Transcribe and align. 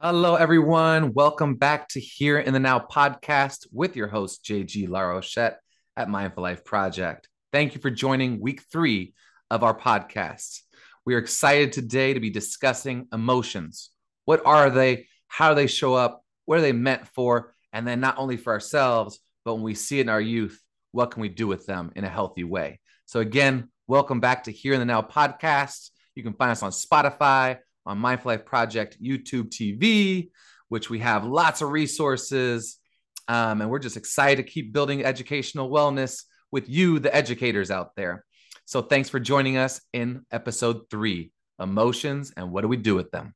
Hello, 0.00 0.36
everyone. 0.36 1.12
Welcome 1.12 1.56
back 1.56 1.88
to 1.88 2.00
Here 2.00 2.38
in 2.38 2.54
the 2.54 2.58
Now 2.58 2.78
podcast 2.78 3.66
with 3.70 3.96
your 3.96 4.08
host, 4.08 4.42
JG 4.44 4.88
Larochette 4.88 5.56
at 5.94 6.08
Mindful 6.08 6.42
Life 6.42 6.64
Project. 6.64 7.28
Thank 7.52 7.74
you 7.74 7.82
for 7.82 7.90
joining 7.90 8.40
week 8.40 8.62
three 8.72 9.12
of 9.50 9.62
our 9.62 9.78
podcast. 9.78 10.60
We 11.04 11.14
are 11.14 11.18
excited 11.18 11.72
today 11.72 12.14
to 12.14 12.20
be 12.20 12.30
discussing 12.30 13.08
emotions. 13.12 13.90
What 14.24 14.40
are 14.46 14.70
they? 14.70 15.06
How 15.28 15.50
do 15.50 15.56
they 15.56 15.66
show 15.66 15.92
up? 15.92 16.24
What 16.46 16.60
are 16.60 16.62
they 16.62 16.72
meant 16.72 17.08
for? 17.08 17.54
And 17.74 17.86
then 17.86 18.00
not 18.00 18.16
only 18.16 18.38
for 18.38 18.54
ourselves, 18.54 19.20
but 19.44 19.54
when 19.54 19.64
we 19.64 19.74
see 19.74 19.98
it 19.98 20.02
in 20.02 20.08
our 20.08 20.20
youth, 20.20 20.61
what 20.92 21.10
can 21.10 21.22
we 21.22 21.28
do 21.28 21.46
with 21.46 21.66
them 21.66 21.90
in 21.96 22.04
a 22.04 22.08
healthy 22.08 22.44
way? 22.44 22.78
So, 23.06 23.20
again, 23.20 23.70
welcome 23.88 24.20
back 24.20 24.44
to 24.44 24.52
Here 24.52 24.74
in 24.74 24.78
the 24.78 24.86
Now 24.86 25.02
podcast. 25.02 25.90
You 26.14 26.22
can 26.22 26.34
find 26.34 26.50
us 26.50 26.62
on 26.62 26.70
Spotify, 26.70 27.58
on 27.84 27.98
Mindful 27.98 28.30
Life 28.30 28.44
Project 28.44 29.02
YouTube 29.02 29.48
TV, 29.48 30.28
which 30.68 30.90
we 30.90 31.00
have 31.00 31.24
lots 31.24 31.62
of 31.62 31.70
resources. 31.70 32.78
Um, 33.26 33.62
and 33.62 33.70
we're 33.70 33.78
just 33.78 33.96
excited 33.96 34.44
to 34.44 34.50
keep 34.50 34.72
building 34.72 35.04
educational 35.04 35.70
wellness 35.70 36.24
with 36.50 36.68
you, 36.68 36.98
the 36.98 37.14
educators 37.14 37.70
out 37.70 37.96
there. 37.96 38.24
So, 38.66 38.82
thanks 38.82 39.08
for 39.08 39.18
joining 39.18 39.56
us 39.56 39.80
in 39.94 40.26
episode 40.30 40.90
three 40.90 41.32
emotions 41.58 42.32
and 42.36 42.52
what 42.52 42.62
do 42.62 42.68
we 42.68 42.76
do 42.76 42.94
with 42.94 43.10
them? 43.10 43.34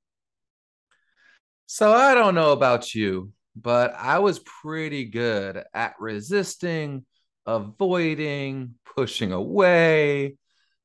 So, 1.65 1.93
I 1.93 2.15
don't 2.15 2.35
know 2.35 2.53
about 2.53 2.95
you, 2.95 3.33
but 3.57 3.95
I 3.97 4.19
was 4.19 4.41
pretty 4.41 5.07
good 5.07 5.65
at 5.73 5.95
resisting, 5.99 7.07
avoiding, 7.47 8.75
pushing 8.97 9.33
away, 9.33 10.37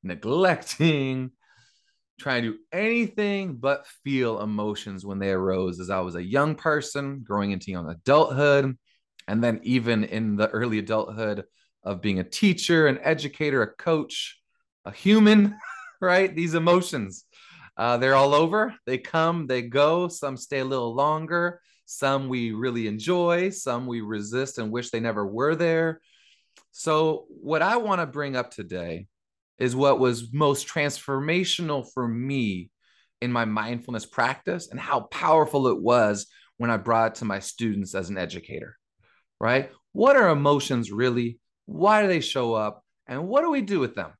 neglecting, 0.03 1.31
trying 2.19 2.43
to 2.43 2.51
do 2.51 2.57
anything 2.71 3.55
but 3.55 3.87
feel 4.03 4.41
emotions 4.41 5.05
when 5.05 5.19
they 5.19 5.31
arose 5.31 5.79
as 5.79 5.89
I 5.89 5.99
was 6.01 6.15
a 6.15 6.23
young 6.23 6.55
person 6.55 7.21
growing 7.23 7.51
into 7.51 7.71
young 7.71 7.89
adulthood. 7.89 8.77
And 9.27 9.43
then, 9.43 9.59
even 9.63 10.03
in 10.03 10.35
the 10.35 10.49
early 10.49 10.79
adulthood 10.79 11.45
of 11.83 12.01
being 12.01 12.19
a 12.19 12.23
teacher, 12.23 12.87
an 12.87 12.99
educator, 13.01 13.61
a 13.61 13.73
coach, 13.73 14.39
a 14.85 14.91
human, 14.91 15.57
right? 16.01 16.35
These 16.35 16.53
emotions, 16.53 17.25
uh, 17.77 17.97
they're 17.97 18.15
all 18.15 18.33
over. 18.33 18.75
They 18.85 18.97
come, 18.97 19.47
they 19.47 19.63
go. 19.63 20.07
Some 20.07 20.37
stay 20.37 20.59
a 20.59 20.65
little 20.65 20.93
longer. 20.93 21.61
Some 21.85 22.29
we 22.29 22.51
really 22.51 22.87
enjoy. 22.87 23.49
Some 23.49 23.87
we 23.87 24.01
resist 24.01 24.57
and 24.57 24.71
wish 24.71 24.89
they 24.89 24.99
never 24.99 25.25
were 25.25 25.55
there. 25.55 26.01
So, 26.71 27.25
what 27.29 27.61
I 27.61 27.77
want 27.77 28.01
to 28.01 28.07
bring 28.07 28.35
up 28.35 28.51
today 28.51 29.07
is 29.59 29.75
what 29.75 29.99
was 29.99 30.33
most 30.33 30.67
transformational 30.67 31.85
for 31.93 32.07
me 32.07 32.71
in 33.21 33.31
my 33.31 33.45
mindfulness 33.45 34.05
practice 34.05 34.69
and 34.71 34.79
how 34.79 35.01
powerful 35.01 35.67
it 35.67 35.79
was 35.79 36.27
when 36.57 36.71
I 36.71 36.77
brought 36.77 37.11
it 37.11 37.15
to 37.15 37.25
my 37.25 37.39
students 37.39 37.93
as 37.93 38.09
an 38.09 38.17
educator, 38.17 38.77
right? 39.39 39.71
What 39.91 40.15
are 40.15 40.29
emotions 40.29 40.91
really? 40.91 41.39
Why 41.65 42.01
do 42.01 42.07
they 42.07 42.21
show 42.21 42.53
up? 42.53 42.83
And 43.07 43.27
what 43.27 43.41
do 43.41 43.51
we 43.51 43.61
do 43.61 43.79
with 43.79 43.95
them? 43.95 44.11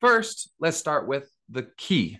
First, 0.00 0.50
let's 0.58 0.76
start 0.78 1.06
with 1.06 1.28
the 1.50 1.68
key 1.76 2.18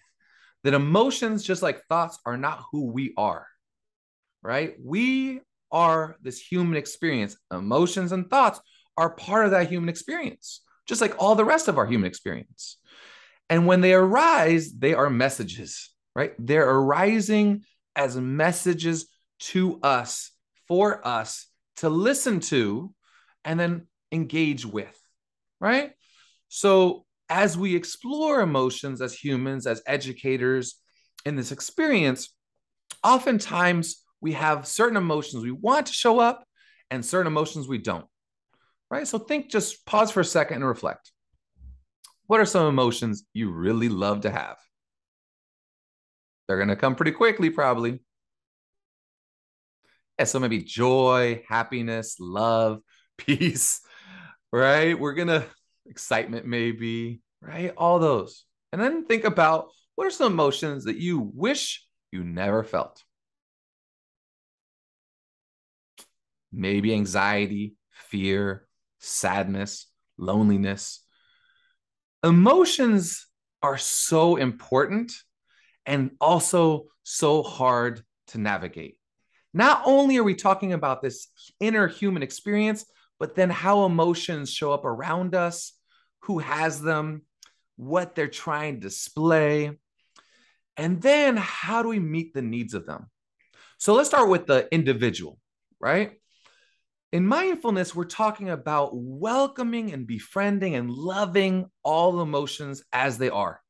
that 0.65 0.75
emotions, 0.75 1.45
just 1.45 1.63
like 1.63 1.85
thoughts, 1.89 2.19
are 2.27 2.37
not 2.37 2.65
who 2.71 2.93
we 2.93 3.15
are, 3.17 3.47
right? 4.43 4.75
We 4.83 5.41
are 5.73 6.17
this 6.21 6.39
human 6.41 6.77
experience. 6.77 7.37
Emotions 7.51 8.13
and 8.13 8.29
thoughts 8.29 8.61
are 9.01 9.11
part 9.11 9.47
of 9.47 9.51
that 9.51 9.69
human 9.69 9.89
experience 9.89 10.61
just 10.91 11.01
like 11.01 11.15
all 11.23 11.37
the 11.37 11.45
rest 11.45 11.69
of 11.69 11.79
our 11.79 11.87
human 11.87 12.09
experience. 12.09 12.77
And 13.49 13.65
when 13.65 13.81
they 13.81 13.95
arise, 13.95 14.73
they 14.73 14.93
are 14.93 15.09
messages, 15.09 15.91
right? 16.17 16.35
They're 16.37 16.69
arising 16.69 17.63
as 17.95 18.17
messages 18.17 19.07
to 19.41 19.79
us, 19.85 20.33
for 20.67 21.07
us 21.07 21.47
to 21.77 21.89
listen 21.89 22.41
to 22.41 22.93
and 23.45 23.59
then 23.59 23.87
engage 24.11 24.67
with, 24.67 25.01
right? 25.61 25.93
So, 26.49 27.07
as 27.29 27.57
we 27.57 27.77
explore 27.77 28.41
emotions 28.41 29.01
as 29.01 29.15
humans, 29.15 29.69
as 29.69 29.81
educators 29.87 30.75
in 31.25 31.37
this 31.37 31.53
experience, 31.53 32.35
oftentimes 33.05 34.05
we 34.21 34.33
have 34.33 34.67
certain 34.67 34.97
emotions 34.97 35.45
we 35.45 35.53
want 35.53 35.87
to 35.87 35.93
show 35.93 36.19
up 36.19 36.45
and 36.91 37.07
certain 37.07 37.29
emotions 37.29 37.69
we 37.69 37.79
don't 37.79 38.07
right? 38.91 39.07
So 39.07 39.19
think, 39.19 39.51
just 39.51 39.87
pause 39.87 40.11
for 40.11 40.21
a 40.21 40.25
second 40.25 40.57
and 40.57 40.67
reflect. 40.67 41.13
What 42.27 42.41
are 42.41 42.47
some 42.47 42.67
emotions 42.67 43.25
you 43.33 43.51
really 43.51 43.89
love 43.89 44.23
to 44.23 44.31
have? 44.31 44.57
They're 46.47 46.57
going 46.57 46.69
to 46.69 46.77
come 46.77 46.97
pretty 46.97 47.13
quickly, 47.13 47.51
probably. 47.51 48.01
Yeah, 50.19 50.25
so 50.25 50.41
maybe 50.41 50.59
joy, 50.59 51.43
happiness, 51.49 52.17
love, 52.19 52.81
peace, 53.19 53.81
right? 54.53 54.99
We're 54.99 55.15
going 55.15 55.29
to, 55.29 55.45
excitement, 55.87 56.47
maybe, 56.47 57.21
right? 57.41 57.73
All 57.77 57.99
those. 57.99 58.45
And 58.73 58.81
then 58.81 59.07
think 59.07 59.25
about 59.25 59.69
what 59.95 60.07
are 60.07 60.11
some 60.11 60.33
emotions 60.33 60.85
that 60.85 60.97
you 60.97 61.31
wish 61.35 61.87
you 62.13 62.23
never 62.25 62.63
felt? 62.65 63.03
Maybe 66.53 66.93
anxiety, 66.93 67.75
fear, 67.91 68.67
sadness, 69.01 69.87
loneliness. 70.17 71.05
Emotions 72.23 73.27
are 73.63 73.79
so 73.79 74.37
important 74.37 75.13
and 75.87 76.13
also 76.21 76.87
so 77.03 77.43
hard 77.43 78.03
to 78.29 78.39
navigate. 78.39 78.97
Not 79.53 79.83
only 79.85 80.17
are 80.19 80.25
we 80.25 80.35
talking 80.35 80.73
about 80.73 81.03
this 81.03 81.29
inner 81.59 81.89
human 81.89 82.23
experience, 82.23 82.85
but 83.19 83.35
then 83.35 83.51
how 83.51 83.85
emotions 83.85 84.53
show 84.53 84.73
up 84.73 84.85
around 84.85 85.35
us, 85.35 85.73
who 86.21 86.39
has 86.39 86.81
them, 86.81 87.23
what 87.77 88.15
they're 88.15 88.29
trying 88.29 88.75
to 88.75 88.81
display, 88.81 89.79
and 90.77 91.03
then 91.03 91.37
how 91.37 91.83
do 91.83 91.89
we 91.89 91.99
meet 91.99 92.33
the 92.33 92.43
needs 92.43 92.75
of 92.75 92.87
them? 92.87 93.11
So 93.79 93.95
let's 93.95 94.09
start 94.09 94.29
with 94.29 94.47
the 94.47 94.69
individual, 94.73 95.39
right? 95.81 96.20
In 97.13 97.27
mindfulness, 97.27 97.93
we're 97.93 98.05
talking 98.05 98.51
about 98.51 98.91
welcoming 98.95 99.93
and 99.93 100.07
befriending 100.07 100.77
and 100.77 100.89
loving 100.89 101.67
all 101.83 102.21
emotions 102.21 102.85
as 102.93 103.19
they 103.19 103.29
are. 103.29 103.61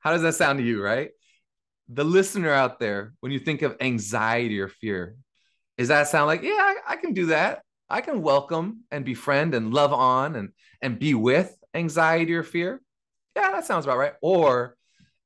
How 0.00 0.10
does 0.10 0.22
that 0.22 0.34
sound 0.34 0.58
to 0.58 0.64
you, 0.64 0.82
right? 0.82 1.10
The 1.88 2.02
listener 2.02 2.50
out 2.50 2.80
there, 2.80 3.14
when 3.20 3.30
you 3.30 3.38
think 3.38 3.62
of 3.62 3.76
anxiety 3.80 4.58
or 4.58 4.66
fear, 4.66 5.16
does 5.78 5.88
that 5.88 6.08
sound 6.08 6.26
like, 6.26 6.42
yeah, 6.42 6.50
I, 6.58 6.76
I 6.88 6.96
can 6.96 7.12
do 7.12 7.26
that? 7.26 7.62
I 7.88 8.00
can 8.00 8.22
welcome 8.22 8.80
and 8.90 9.04
befriend 9.04 9.54
and 9.54 9.72
love 9.72 9.92
on 9.92 10.34
and, 10.34 10.48
and 10.80 10.98
be 10.98 11.14
with 11.14 11.56
anxiety 11.74 12.34
or 12.34 12.42
fear? 12.42 12.82
Yeah, 13.36 13.52
that 13.52 13.66
sounds 13.66 13.84
about 13.84 13.98
right. 13.98 14.14
Or 14.20 14.76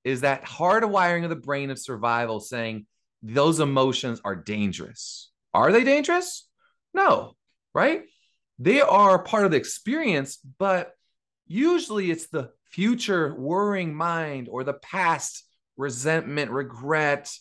is 0.04 0.20
that 0.20 0.44
hardwiring 0.44 1.24
of 1.24 1.30
the 1.30 1.36
brain 1.36 1.70
of 1.70 1.78
survival 1.78 2.41
saying 2.41 2.86
those 3.22 3.58
emotions 3.58 4.20
are 4.22 4.36
dangerous? 4.36 5.30
Are 5.56 5.72
they 5.72 5.84
dangerous? 5.84 6.46
No, 6.92 7.34
right? 7.72 8.02
They 8.58 8.82
are 8.82 9.22
part 9.22 9.46
of 9.46 9.52
the 9.52 9.56
experience, 9.56 10.36
but 10.58 10.92
usually 11.46 12.10
it's 12.10 12.26
the 12.26 12.50
future 12.70 13.34
worrying 13.34 13.94
mind 13.94 14.48
or 14.50 14.64
the 14.64 14.74
past 14.74 15.44
resentment, 15.78 16.50
regret 16.50 17.32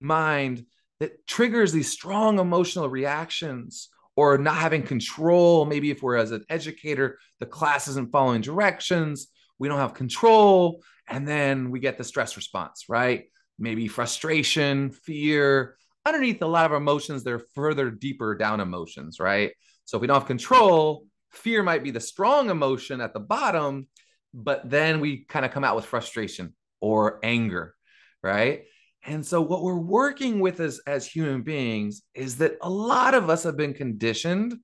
mind 0.00 0.64
that 1.00 1.26
triggers 1.26 1.70
these 1.70 1.92
strong 1.92 2.38
emotional 2.38 2.88
reactions 2.88 3.90
or 4.16 4.38
not 4.38 4.56
having 4.56 4.82
control. 4.82 5.66
Maybe 5.66 5.90
if 5.90 6.02
we're 6.02 6.16
as 6.16 6.30
an 6.30 6.46
educator, 6.48 7.18
the 7.40 7.46
class 7.46 7.88
isn't 7.88 8.10
following 8.10 8.40
directions, 8.40 9.28
we 9.58 9.68
don't 9.68 9.78
have 9.78 9.92
control, 9.92 10.82
and 11.06 11.28
then 11.28 11.70
we 11.70 11.78
get 11.78 11.98
the 11.98 12.04
stress 12.04 12.36
response, 12.36 12.86
right? 12.88 13.24
Maybe 13.58 13.86
frustration, 13.86 14.92
fear, 14.92 15.76
underneath 16.06 16.42
a 16.42 16.46
lot 16.46 16.66
of 16.66 16.72
emotions, 16.72 17.22
they're 17.22 17.38
further 17.54 17.90
deeper 17.90 18.34
down 18.34 18.60
emotions, 18.60 19.18
right? 19.18 19.52
So 19.84 19.96
if 19.96 20.00
we 20.00 20.06
don't 20.06 20.18
have 20.20 20.26
control, 20.26 21.06
fear 21.30 21.62
might 21.62 21.82
be 21.82 21.90
the 21.90 22.00
strong 22.00 22.50
emotion 22.50 23.00
at 23.00 23.12
the 23.12 23.20
bottom, 23.20 23.88
but 24.32 24.68
then 24.68 25.00
we 25.00 25.24
kind 25.24 25.44
of 25.44 25.52
come 25.52 25.64
out 25.64 25.76
with 25.76 25.84
frustration 25.84 26.54
or 26.80 27.20
anger, 27.22 27.74
right? 28.22 28.64
And 29.06 29.24
so 29.24 29.42
what 29.42 29.62
we're 29.62 29.74
working 29.74 30.40
with 30.40 30.60
as, 30.60 30.80
as 30.86 31.06
human 31.06 31.42
beings 31.42 32.02
is 32.14 32.38
that 32.38 32.56
a 32.62 32.70
lot 32.70 33.14
of 33.14 33.28
us 33.28 33.42
have 33.42 33.56
been 33.56 33.74
conditioned, 33.74 34.54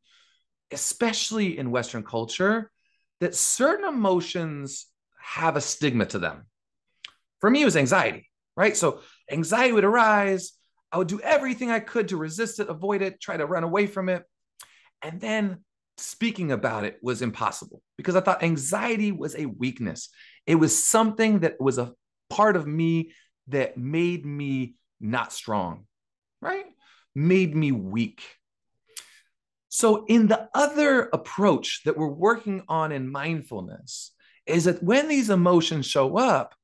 especially 0.70 1.58
in 1.58 1.70
Western 1.70 2.02
culture, 2.02 2.70
that 3.20 3.34
certain 3.34 3.86
emotions 3.86 4.86
have 5.20 5.56
a 5.56 5.60
stigma 5.60 6.06
to 6.06 6.18
them. 6.18 6.46
For 7.40 7.50
me, 7.50 7.62
it 7.62 7.66
was 7.66 7.76
anxiety, 7.76 8.30
right? 8.56 8.76
So 8.76 9.00
anxiety 9.30 9.72
would 9.72 9.84
arise 9.84 10.52
I 10.92 10.98
would 10.98 11.08
do 11.08 11.20
everything 11.20 11.70
I 11.70 11.80
could 11.80 12.08
to 12.08 12.16
resist 12.16 12.58
it, 12.60 12.68
avoid 12.68 13.02
it, 13.02 13.20
try 13.20 13.36
to 13.36 13.46
run 13.46 13.64
away 13.64 13.86
from 13.86 14.08
it. 14.08 14.24
And 15.02 15.20
then 15.20 15.64
speaking 15.98 16.50
about 16.50 16.84
it 16.84 16.98
was 17.02 17.22
impossible 17.22 17.82
because 17.96 18.16
I 18.16 18.20
thought 18.20 18.42
anxiety 18.42 19.12
was 19.12 19.36
a 19.36 19.46
weakness. 19.46 20.08
It 20.46 20.56
was 20.56 20.84
something 20.84 21.40
that 21.40 21.60
was 21.60 21.78
a 21.78 21.92
part 22.28 22.56
of 22.56 22.66
me 22.66 23.12
that 23.48 23.76
made 23.76 24.24
me 24.24 24.74
not 25.00 25.32
strong, 25.32 25.86
right? 26.40 26.66
Made 27.14 27.54
me 27.54 27.72
weak. 27.72 28.22
So, 29.68 30.04
in 30.06 30.26
the 30.26 30.48
other 30.52 31.08
approach 31.12 31.82
that 31.84 31.96
we're 31.96 32.08
working 32.08 32.64
on 32.68 32.90
in 32.90 33.10
mindfulness, 33.10 34.12
is 34.46 34.64
that 34.64 34.82
when 34.82 35.06
these 35.06 35.30
emotions 35.30 35.86
show 35.86 36.16
up, 36.16 36.54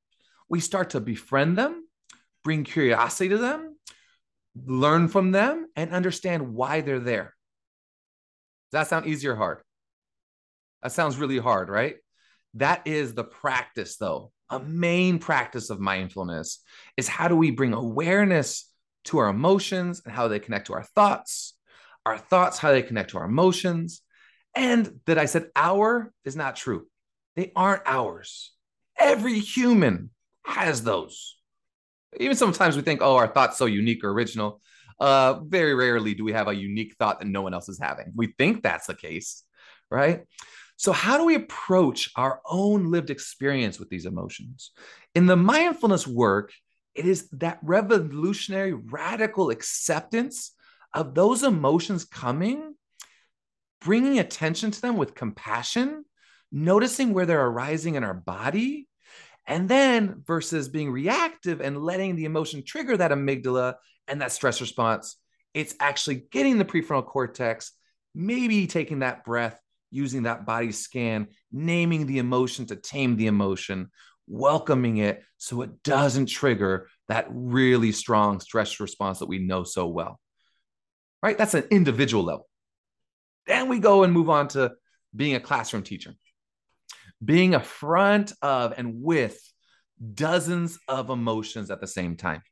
we 0.48 0.60
start 0.60 0.90
to 0.90 1.00
befriend 1.00 1.56
them, 1.56 1.86
bring 2.42 2.64
curiosity 2.64 3.28
to 3.28 3.38
them, 3.38 3.75
learn 4.64 5.08
from 5.08 5.32
them, 5.32 5.66
and 5.76 5.90
understand 5.90 6.54
why 6.54 6.80
they're 6.80 7.00
there. 7.00 7.34
Does 8.72 8.80
that 8.80 8.88
sound 8.88 9.06
easy 9.06 9.28
or 9.28 9.36
hard? 9.36 9.58
That 10.82 10.92
sounds 10.92 11.16
really 11.16 11.38
hard, 11.38 11.68
right? 11.68 11.96
That 12.54 12.86
is 12.86 13.14
the 13.14 13.24
practice, 13.24 13.96
though. 13.96 14.32
A 14.50 14.60
main 14.60 15.18
practice 15.18 15.70
of 15.70 15.80
mindfulness 15.80 16.60
is 16.96 17.08
how 17.08 17.28
do 17.28 17.36
we 17.36 17.50
bring 17.50 17.72
awareness 17.72 18.70
to 19.04 19.18
our 19.18 19.28
emotions 19.28 20.02
and 20.04 20.14
how 20.14 20.28
they 20.28 20.38
connect 20.38 20.68
to 20.68 20.74
our 20.74 20.84
thoughts, 20.84 21.54
our 22.04 22.18
thoughts, 22.18 22.58
how 22.58 22.70
they 22.70 22.82
connect 22.82 23.10
to 23.10 23.18
our 23.18 23.24
emotions. 23.24 24.02
And 24.54 25.00
that 25.06 25.18
I 25.18 25.26
said 25.26 25.50
our 25.54 26.12
is 26.24 26.36
not 26.36 26.56
true. 26.56 26.86
They 27.34 27.52
aren't 27.54 27.82
ours. 27.84 28.52
Every 28.98 29.38
human 29.38 30.10
has 30.44 30.82
those. 30.82 31.35
Even 32.18 32.36
sometimes 32.36 32.76
we 32.76 32.82
think, 32.82 33.00
oh, 33.02 33.16
our 33.16 33.28
thought's 33.28 33.58
so 33.58 33.66
unique 33.66 34.04
or 34.04 34.10
original. 34.10 34.60
Uh, 34.98 35.40
very 35.44 35.74
rarely 35.74 36.14
do 36.14 36.24
we 36.24 36.32
have 36.32 36.48
a 36.48 36.54
unique 36.54 36.94
thought 36.98 37.18
that 37.18 37.26
no 37.26 37.42
one 37.42 37.52
else 37.52 37.68
is 37.68 37.78
having. 37.78 38.12
We 38.14 38.28
think 38.38 38.62
that's 38.62 38.86
the 38.86 38.94
case, 38.94 39.42
right? 39.90 40.24
So, 40.76 40.92
how 40.92 41.18
do 41.18 41.24
we 41.24 41.34
approach 41.34 42.10
our 42.16 42.40
own 42.46 42.90
lived 42.90 43.10
experience 43.10 43.78
with 43.78 43.88
these 43.88 44.06
emotions? 44.06 44.72
In 45.14 45.26
the 45.26 45.36
mindfulness 45.36 46.06
work, 46.06 46.52
it 46.94 47.06
is 47.06 47.28
that 47.32 47.58
revolutionary, 47.62 48.72
radical 48.72 49.50
acceptance 49.50 50.52
of 50.94 51.14
those 51.14 51.42
emotions 51.42 52.04
coming, 52.04 52.74
bringing 53.82 54.18
attention 54.18 54.70
to 54.70 54.80
them 54.80 54.96
with 54.96 55.14
compassion, 55.14 56.04
noticing 56.52 57.12
where 57.12 57.26
they're 57.26 57.46
arising 57.46 57.96
in 57.96 58.04
our 58.04 58.14
body, 58.14 58.88
and 59.46 59.68
then 59.68 60.22
versus 60.26 60.68
being 60.68 60.90
reactive 60.90 61.60
and 61.60 61.82
letting 61.82 62.16
the 62.16 62.24
emotion 62.24 62.62
trigger 62.64 62.96
that 62.96 63.12
amygdala 63.12 63.74
and 64.08 64.20
that 64.20 64.32
stress 64.32 64.60
response, 64.60 65.16
it's 65.54 65.74
actually 65.80 66.26
getting 66.30 66.58
the 66.58 66.64
prefrontal 66.64 67.06
cortex, 67.06 67.72
maybe 68.14 68.66
taking 68.66 69.00
that 69.00 69.24
breath, 69.24 69.58
using 69.90 70.24
that 70.24 70.44
body 70.44 70.72
scan, 70.72 71.28
naming 71.52 72.06
the 72.06 72.18
emotion 72.18 72.66
to 72.66 72.76
tame 72.76 73.16
the 73.16 73.26
emotion, 73.26 73.90
welcoming 74.26 74.96
it 74.96 75.22
so 75.38 75.62
it 75.62 75.82
doesn't 75.82 76.26
trigger 76.26 76.88
that 77.08 77.26
really 77.30 77.92
strong 77.92 78.40
stress 78.40 78.80
response 78.80 79.20
that 79.20 79.28
we 79.28 79.38
know 79.38 79.62
so 79.62 79.86
well. 79.86 80.18
Right? 81.22 81.38
That's 81.38 81.54
an 81.54 81.64
individual 81.70 82.24
level. 82.24 82.48
Then 83.46 83.68
we 83.68 83.78
go 83.78 84.02
and 84.02 84.12
move 84.12 84.28
on 84.28 84.48
to 84.48 84.72
being 85.14 85.36
a 85.36 85.40
classroom 85.40 85.84
teacher, 85.84 86.14
being 87.24 87.54
a 87.54 87.60
front 87.60 88.32
of 88.42 88.74
and 88.76 89.02
with 89.02 89.38
dozens 90.14 90.78
of 90.88 91.10
emotions 91.10 91.70
at 91.70 91.80
the 91.80 91.86
same 91.86 92.16
time. 92.16 92.42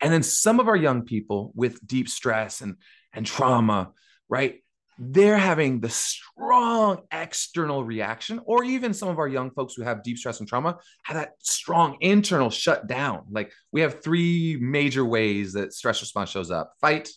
And 0.00 0.12
then 0.12 0.22
some 0.22 0.60
of 0.60 0.68
our 0.68 0.76
young 0.76 1.02
people 1.02 1.52
with 1.54 1.84
deep 1.86 2.08
stress 2.08 2.60
and, 2.60 2.76
and 3.12 3.24
trauma, 3.24 3.92
right? 4.28 4.62
They're 4.98 5.36
having 5.36 5.80
the 5.80 5.90
strong 5.90 7.02
external 7.12 7.84
reaction, 7.84 8.40
or 8.46 8.64
even 8.64 8.94
some 8.94 9.08
of 9.08 9.18
our 9.18 9.28
young 9.28 9.50
folks 9.50 9.74
who 9.74 9.82
have 9.82 10.02
deep 10.02 10.16
stress 10.16 10.40
and 10.40 10.48
trauma 10.48 10.78
have 11.04 11.16
that 11.18 11.34
strong 11.40 11.98
internal 12.00 12.48
shutdown. 12.48 13.26
Like 13.30 13.52
we 13.72 13.82
have 13.82 14.02
three 14.02 14.56
major 14.58 15.04
ways 15.04 15.52
that 15.52 15.74
stress 15.74 16.00
response 16.00 16.30
shows 16.30 16.50
up 16.50 16.72
fight, 16.80 17.10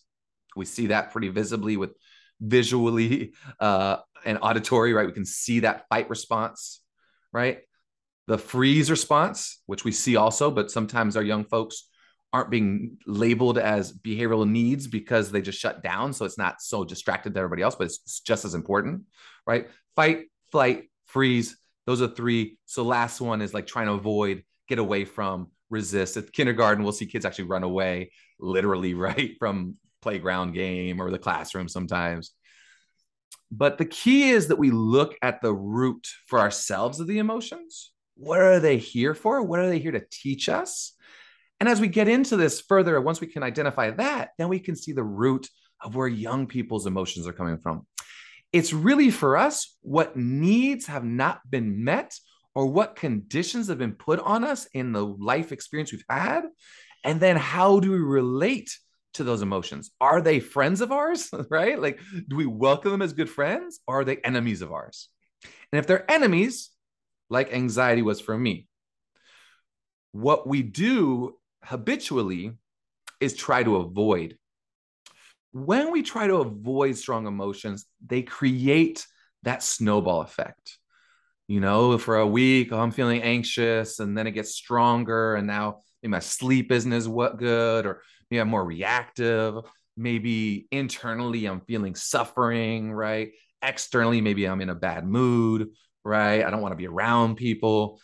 we 0.55 0.65
see 0.65 0.87
that 0.87 1.11
pretty 1.11 1.29
visibly 1.29 1.77
with 1.77 1.91
visually 2.41 3.33
uh, 3.59 3.97
and 4.25 4.39
auditory, 4.41 4.93
right? 4.93 5.07
We 5.07 5.13
can 5.13 5.25
see 5.25 5.61
that 5.61 5.87
fight 5.89 6.09
response, 6.09 6.81
right? 7.31 7.59
The 8.27 8.37
freeze 8.37 8.91
response, 8.91 9.61
which 9.65 9.83
we 9.83 9.91
see 9.91 10.15
also, 10.15 10.51
but 10.51 10.71
sometimes 10.71 11.17
our 11.17 11.23
young 11.23 11.45
folks 11.45 11.89
aren't 12.31 12.51
being 12.51 12.97
labeled 13.07 13.57
as 13.57 13.91
behavioral 13.91 14.47
needs 14.47 14.87
because 14.87 15.31
they 15.31 15.41
just 15.41 15.59
shut 15.59 15.81
down. 15.81 16.13
So 16.13 16.25
it's 16.25 16.37
not 16.37 16.61
so 16.61 16.83
distracted 16.83 17.33
to 17.33 17.39
everybody 17.39 17.63
else, 17.63 17.75
but 17.75 17.85
it's 17.85 18.19
just 18.19 18.45
as 18.45 18.53
important, 18.53 19.03
right? 19.47 19.67
Fight, 19.95 20.27
flight, 20.51 20.89
freeze. 21.05 21.57
Those 21.87 22.01
are 22.01 22.07
three. 22.07 22.57
So 22.65 22.83
last 22.83 23.19
one 23.19 23.41
is 23.41 23.53
like 23.53 23.65
trying 23.65 23.87
to 23.87 23.93
avoid, 23.93 24.43
get 24.67 24.77
away 24.77 25.05
from, 25.05 25.47
resist. 25.71 26.17
At 26.17 26.31
kindergarten, 26.31 26.83
we'll 26.83 26.93
see 26.93 27.07
kids 27.07 27.25
actually 27.25 27.45
run 27.45 27.63
away, 27.63 28.11
literally, 28.39 28.93
right, 28.95 29.35
from 29.39 29.77
playground 30.01 30.53
game 30.53 31.01
or 31.01 31.11
the 31.11 31.19
classroom 31.19 31.67
sometimes. 31.67 32.31
But 33.51 33.77
the 33.77 33.85
key 33.85 34.29
is 34.29 34.47
that 34.47 34.59
we 34.59 34.71
look 34.71 35.15
at 35.21 35.41
the 35.41 35.53
root 35.53 36.07
for 36.27 36.39
ourselves 36.39 36.99
of 36.99 37.07
the 37.07 37.17
emotions. 37.17 37.91
What 38.15 38.39
are 38.39 38.59
they 38.59 38.77
here 38.77 39.15
for? 39.15 39.41
What 39.41 39.59
are 39.59 39.69
they 39.69 39.79
here 39.79 39.91
to 39.91 40.05
teach 40.11 40.49
us? 40.49 40.93
And 41.59 41.67
as 41.67 41.81
we 41.81 41.87
get 41.87 42.07
into 42.07 42.37
this 42.37 42.61
further, 42.61 42.99
once 43.01 43.19
we 43.19 43.27
can 43.27 43.43
identify 43.43 43.91
that, 43.91 44.31
then 44.37 44.49
we 44.49 44.59
can 44.59 44.75
see 44.75 44.93
the 44.93 45.03
root 45.03 45.47
of 45.81 45.95
where 45.95 46.07
young 46.07 46.47
people's 46.47 46.85
emotions 46.85 47.27
are 47.27 47.33
coming 47.33 47.57
from. 47.57 47.85
It's 48.51 48.73
really 48.73 49.11
for 49.11 49.37
us 49.37 49.77
what 49.81 50.15
needs 50.15 50.87
have 50.87 51.03
not 51.03 51.41
been 51.49 51.83
met 51.83 52.13
or 52.55 52.65
what 52.65 52.95
conditions 52.95 53.67
have 53.67 53.77
been 53.77 53.93
put 53.93 54.19
on 54.19 54.43
us 54.43 54.67
in 54.73 54.91
the 54.91 55.05
life 55.05 55.51
experience 55.51 55.91
we've 55.91 56.03
had. 56.09 56.45
And 57.03 57.19
then 57.19 57.37
how 57.37 57.79
do 57.79 57.91
we 57.91 57.99
relate 57.99 58.77
to 59.13 59.23
those 59.23 59.41
emotions? 59.41 59.91
Are 59.99 60.21
they 60.21 60.39
friends 60.39 60.81
of 60.81 60.91
ours, 60.91 61.29
right? 61.49 61.79
Like, 61.79 61.99
do 62.27 62.35
we 62.35 62.45
welcome 62.45 62.91
them 62.91 63.01
as 63.01 63.13
good 63.13 63.29
friends 63.29 63.79
or 63.87 64.01
are 64.01 64.05
they 64.05 64.17
enemies 64.17 64.61
of 64.61 64.71
ours? 64.71 65.09
And 65.71 65.79
if 65.79 65.87
they're 65.87 66.09
enemies, 66.09 66.71
like 67.29 67.53
anxiety 67.53 68.01
was 68.01 68.19
for 68.19 68.37
me, 68.37 68.67
what 70.11 70.47
we 70.47 70.61
do 70.63 71.37
habitually 71.63 72.53
is 73.19 73.35
try 73.35 73.63
to 73.63 73.77
avoid. 73.77 74.37
When 75.51 75.91
we 75.91 76.03
try 76.03 76.27
to 76.27 76.37
avoid 76.37 76.97
strong 76.97 77.27
emotions, 77.27 77.85
they 78.05 78.21
create 78.21 79.05
that 79.43 79.63
snowball 79.63 80.21
effect. 80.21 80.77
You 81.47 81.59
know, 81.59 81.97
for 81.97 82.17
a 82.17 82.27
week, 82.27 82.71
oh, 82.71 82.79
I'm 82.79 82.91
feeling 82.91 83.23
anxious, 83.23 83.99
and 83.99 84.15
then 84.15 84.27
it 84.27 84.31
gets 84.31 84.53
stronger, 84.53 85.35
and 85.35 85.47
now 85.47 85.79
maybe 86.01 86.11
my 86.11 86.19
sleep 86.19 86.71
isn't 86.71 86.93
as 86.93 87.07
what 87.07 87.37
good, 87.37 87.87
or 87.87 88.03
maybe 88.29 88.41
I'm 88.41 88.49
more 88.49 88.65
reactive. 88.65 89.55
Maybe 89.97 90.67
internally, 90.71 91.45
I'm 91.45 91.61
feeling 91.61 91.95
suffering, 91.95 92.91
right? 92.93 93.31
Externally, 93.61 94.21
maybe 94.21 94.45
I'm 94.45 94.61
in 94.61 94.69
a 94.69 94.75
bad 94.75 95.05
mood, 95.05 95.69
right? 96.05 96.43
I 96.43 96.49
don't 96.49 96.61
want 96.61 96.71
to 96.71 96.77
be 96.77 96.87
around 96.87 97.35
people. 97.35 97.99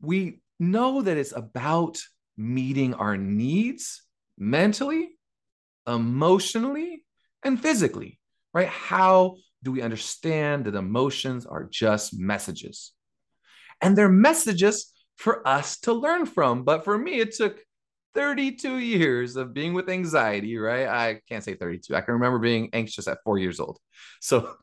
We 0.00 0.40
know 0.60 1.02
that 1.02 1.16
it's 1.16 1.32
about 1.32 1.98
meeting 2.36 2.94
our 2.94 3.16
needs 3.16 4.02
mentally, 4.36 5.10
emotionally, 5.86 7.04
and 7.42 7.60
physically, 7.60 8.18
right? 8.52 8.68
How 8.68 9.36
do 9.62 9.72
we 9.72 9.82
understand 9.82 10.66
that 10.66 10.74
emotions 10.74 11.46
are 11.46 11.68
just 11.70 12.18
messages? 12.18 12.92
And 13.80 13.96
they're 13.96 14.08
messages 14.08 14.92
for 15.16 15.46
us 15.46 15.78
to 15.80 15.92
learn 15.92 16.26
from. 16.26 16.64
But 16.64 16.84
for 16.84 16.96
me, 16.98 17.20
it 17.20 17.32
took 17.34 17.58
32 18.14 18.78
years 18.78 19.36
of 19.36 19.54
being 19.54 19.74
with 19.74 19.88
anxiety, 19.88 20.56
right? 20.58 20.86
I 20.86 21.20
can't 21.28 21.44
say 21.44 21.54
32. 21.54 21.94
I 21.94 22.00
can 22.00 22.14
remember 22.14 22.38
being 22.38 22.70
anxious 22.72 23.08
at 23.08 23.22
four 23.24 23.38
years 23.38 23.60
old. 23.60 23.78
So, 24.20 24.54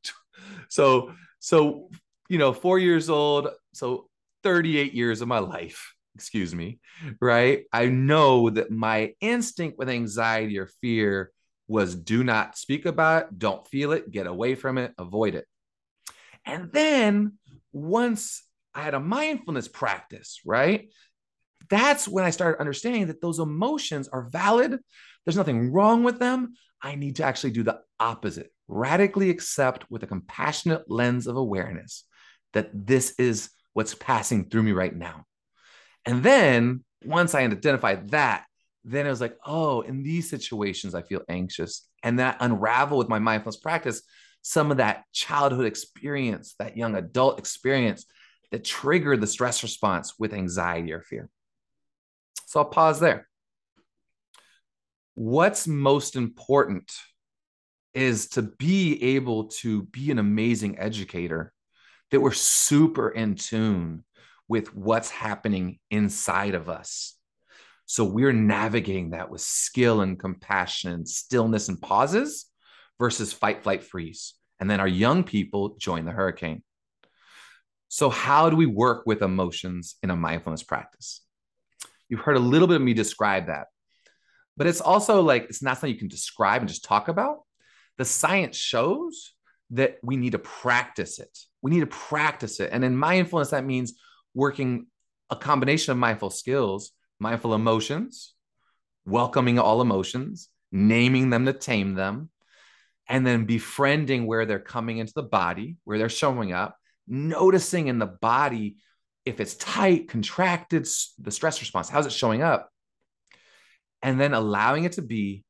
so, 0.70 1.12
so, 1.40 1.90
you 2.30 2.38
know, 2.38 2.54
four 2.54 2.80
years 2.80 3.10
old. 3.10 3.50
So 3.74 4.08
38 4.44 4.94
years 4.94 5.20
of 5.20 5.28
my 5.28 5.40
life 5.40 5.94
excuse 6.16 6.54
me, 6.54 6.80
right? 7.22 7.64
I 7.72 7.86
know 7.86 8.50
that 8.50 8.72
my 8.72 9.14
instinct 9.22 9.78
with 9.78 9.90
anxiety 9.90 10.60
or 10.60 10.68
fear 10.82 11.32
was 11.70 11.96
do 11.96 12.24
not 12.26 12.58
speak 12.58 12.86
about 12.86 13.24
it, 13.24 13.40
don't 13.40 13.66
feel 13.68 13.94
it, 13.94 14.12
get 14.12 14.28
away 14.28 14.56
from 14.56 14.78
it, 14.78 14.94
avoid 14.98 15.36
it. 15.36 15.46
And 16.46 16.74
then 16.74 17.38
once 17.72 18.44
I 18.74 18.82
had 18.82 18.96
a 18.96 19.00
mindfulness 19.00 19.70
practice, 19.70 20.42
right? 20.46 20.90
That's 21.70 22.08
when 22.08 22.26
I 22.26 22.30
started 22.32 22.60
understanding 22.60 23.08
that 23.08 23.22
those 23.22 23.40
emotions 23.40 24.08
are 24.08 24.30
valid. 24.30 24.80
There's 25.26 25.38
nothing 25.38 25.72
wrong 25.72 26.04
with 26.04 26.20
them. 26.20 26.54
I 26.82 26.96
need 26.96 27.18
to 27.18 27.24
actually 27.24 27.52
do 27.52 27.64
the 27.64 27.82
opposite, 28.00 28.52
radically 28.68 29.30
accept 29.30 29.90
with 29.92 30.04
a 30.04 30.08
compassionate 30.08 30.90
lens 30.90 31.28
of 31.28 31.36
awareness 31.36 32.06
that 32.54 32.70
this 32.74 33.14
is 33.20 33.50
what's 33.74 33.94
passing 33.94 34.50
through 34.50 34.64
me 34.64 34.72
right 34.72 34.96
now. 34.96 35.26
And 36.06 36.24
then 36.24 36.84
once 37.06 37.36
I 37.36 37.42
identified 37.42 38.10
that, 38.12 38.46
then 38.84 39.06
it 39.06 39.10
was 39.10 39.22
like, 39.22 39.38
oh, 39.46 39.82
in 39.82 40.04
these 40.04 40.30
situations, 40.30 40.96
I 40.96 41.02
feel 41.02 41.22
anxious. 41.30 41.88
And 42.02 42.20
that 42.20 42.38
unravel 42.40 42.98
with 42.98 43.10
my 43.10 43.20
mindfulness 43.20 43.58
practice 43.58 44.02
some 44.42 44.72
of 44.72 44.78
that 44.78 45.04
childhood 45.12 45.66
experience, 45.66 46.56
that 46.60 46.78
young 46.78 46.96
adult 46.96 47.40
experience 47.40 48.06
that 48.52 48.64
triggered 48.64 49.22
the 49.22 49.28
stress 49.28 49.64
response 49.64 50.14
with 50.18 50.34
anxiety 50.34 50.94
or 50.94 51.02
fear. 51.02 51.30
So 52.50 52.62
I'll 52.62 52.66
pause 52.66 53.00
there. 53.00 53.28
What's 55.14 55.68
most 55.68 56.16
important 56.16 56.92
is 57.94 58.30
to 58.30 58.42
be 58.42 59.16
able 59.16 59.50
to 59.50 59.84
be 59.84 60.10
an 60.10 60.18
amazing 60.18 60.80
educator, 60.80 61.54
that 62.10 62.20
we're 62.20 62.32
super 62.32 63.08
in 63.08 63.36
tune 63.36 64.04
with 64.48 64.76
what's 64.76 65.12
happening 65.12 65.78
inside 65.92 66.56
of 66.56 66.70
us. 66.70 67.16
So 67.86 68.04
we're 68.04 68.34
navigating 68.34 69.12
that 69.12 69.30
with 69.30 69.42
skill 69.42 70.02
and 70.02 70.18
compassion 70.18 71.06
stillness 71.06 71.70
and 71.70 71.80
pauses 71.80 72.48
versus 72.98 73.32
fight, 73.32 73.62
flight, 73.62 73.84
freeze. 73.84 74.34
And 74.60 74.68
then 74.68 74.80
our 74.80 74.88
young 74.88 75.24
people 75.24 75.76
join 75.80 76.04
the 76.04 76.14
hurricane. 76.14 76.64
So, 77.90 78.10
how 78.10 78.50
do 78.50 78.56
we 78.56 78.66
work 78.66 79.04
with 79.06 79.22
emotions 79.22 79.98
in 80.02 80.10
a 80.10 80.16
mindfulness 80.16 80.64
practice? 80.64 81.22
You've 82.10 82.22
heard 82.22 82.38
a 82.38 82.42
little 82.42 82.68
bit 82.68 82.78
of 82.78 82.82
me 82.82 82.94
describe 82.94 83.48
that, 83.48 83.68
but 84.58 84.68
it's 84.68 84.82
also 84.82 85.22
like 85.22 85.46
it's 85.46 85.62
not 85.62 85.78
something 85.78 85.94
you 85.94 86.00
can 86.00 86.08
describe 86.08 86.62
and 86.62 86.70
just 86.70 86.84
talk 86.84 87.08
about. 87.08 87.44
The 87.98 88.06
science 88.06 88.58
shows 88.58 89.34
that 89.72 89.98
we 90.02 90.18
need 90.18 90.32
to 90.32 90.40
practice 90.40 91.20
it. 91.20 91.38
We 91.62 91.72
need 91.72 91.82
to 91.82 91.88
practice 91.88 92.60
it. 92.60 92.72
And 92.72 92.84
in 92.84 92.98
mindfulness, 92.98 93.52
that 93.52 93.66
means 93.66 93.94
working 94.34 94.88
a 95.30 95.36
combination 95.36 95.92
of 95.92 95.98
mindful 95.98 96.32
skills, 96.32 96.92
mindful 97.20 97.54
emotions, 97.54 98.34
welcoming 99.06 99.60
all 99.60 99.82
emotions, 99.82 100.50
naming 100.72 101.30
them 101.30 101.46
to 101.46 101.54
tame 101.54 101.94
them, 101.94 102.30
and 103.08 103.26
then 103.26 103.46
befriending 103.46 104.26
where 104.26 104.46
they're 104.46 104.60
coming 104.60 104.98
into 104.98 105.14
the 105.14 105.24
body, 105.24 105.78
where 105.84 105.98
they're 105.98 106.10
showing 106.10 106.54
up, 106.54 106.78
noticing 107.08 107.88
in 107.88 108.00
the 108.00 108.06
body 108.06 108.78
if 109.26 109.40
it's 109.40 109.56
tight, 109.56 110.08
contracted, 110.08 110.88
the 111.20 111.32
stress 111.32 111.60
response, 111.60 111.90
how's 111.90 112.06
it 112.06 112.12
showing 112.12 112.42
up? 112.42 112.70
And 114.02 114.20
then 114.20 114.34
allowing 114.34 114.86
it 114.86 114.94
to 114.94 115.02
be, 115.02 115.44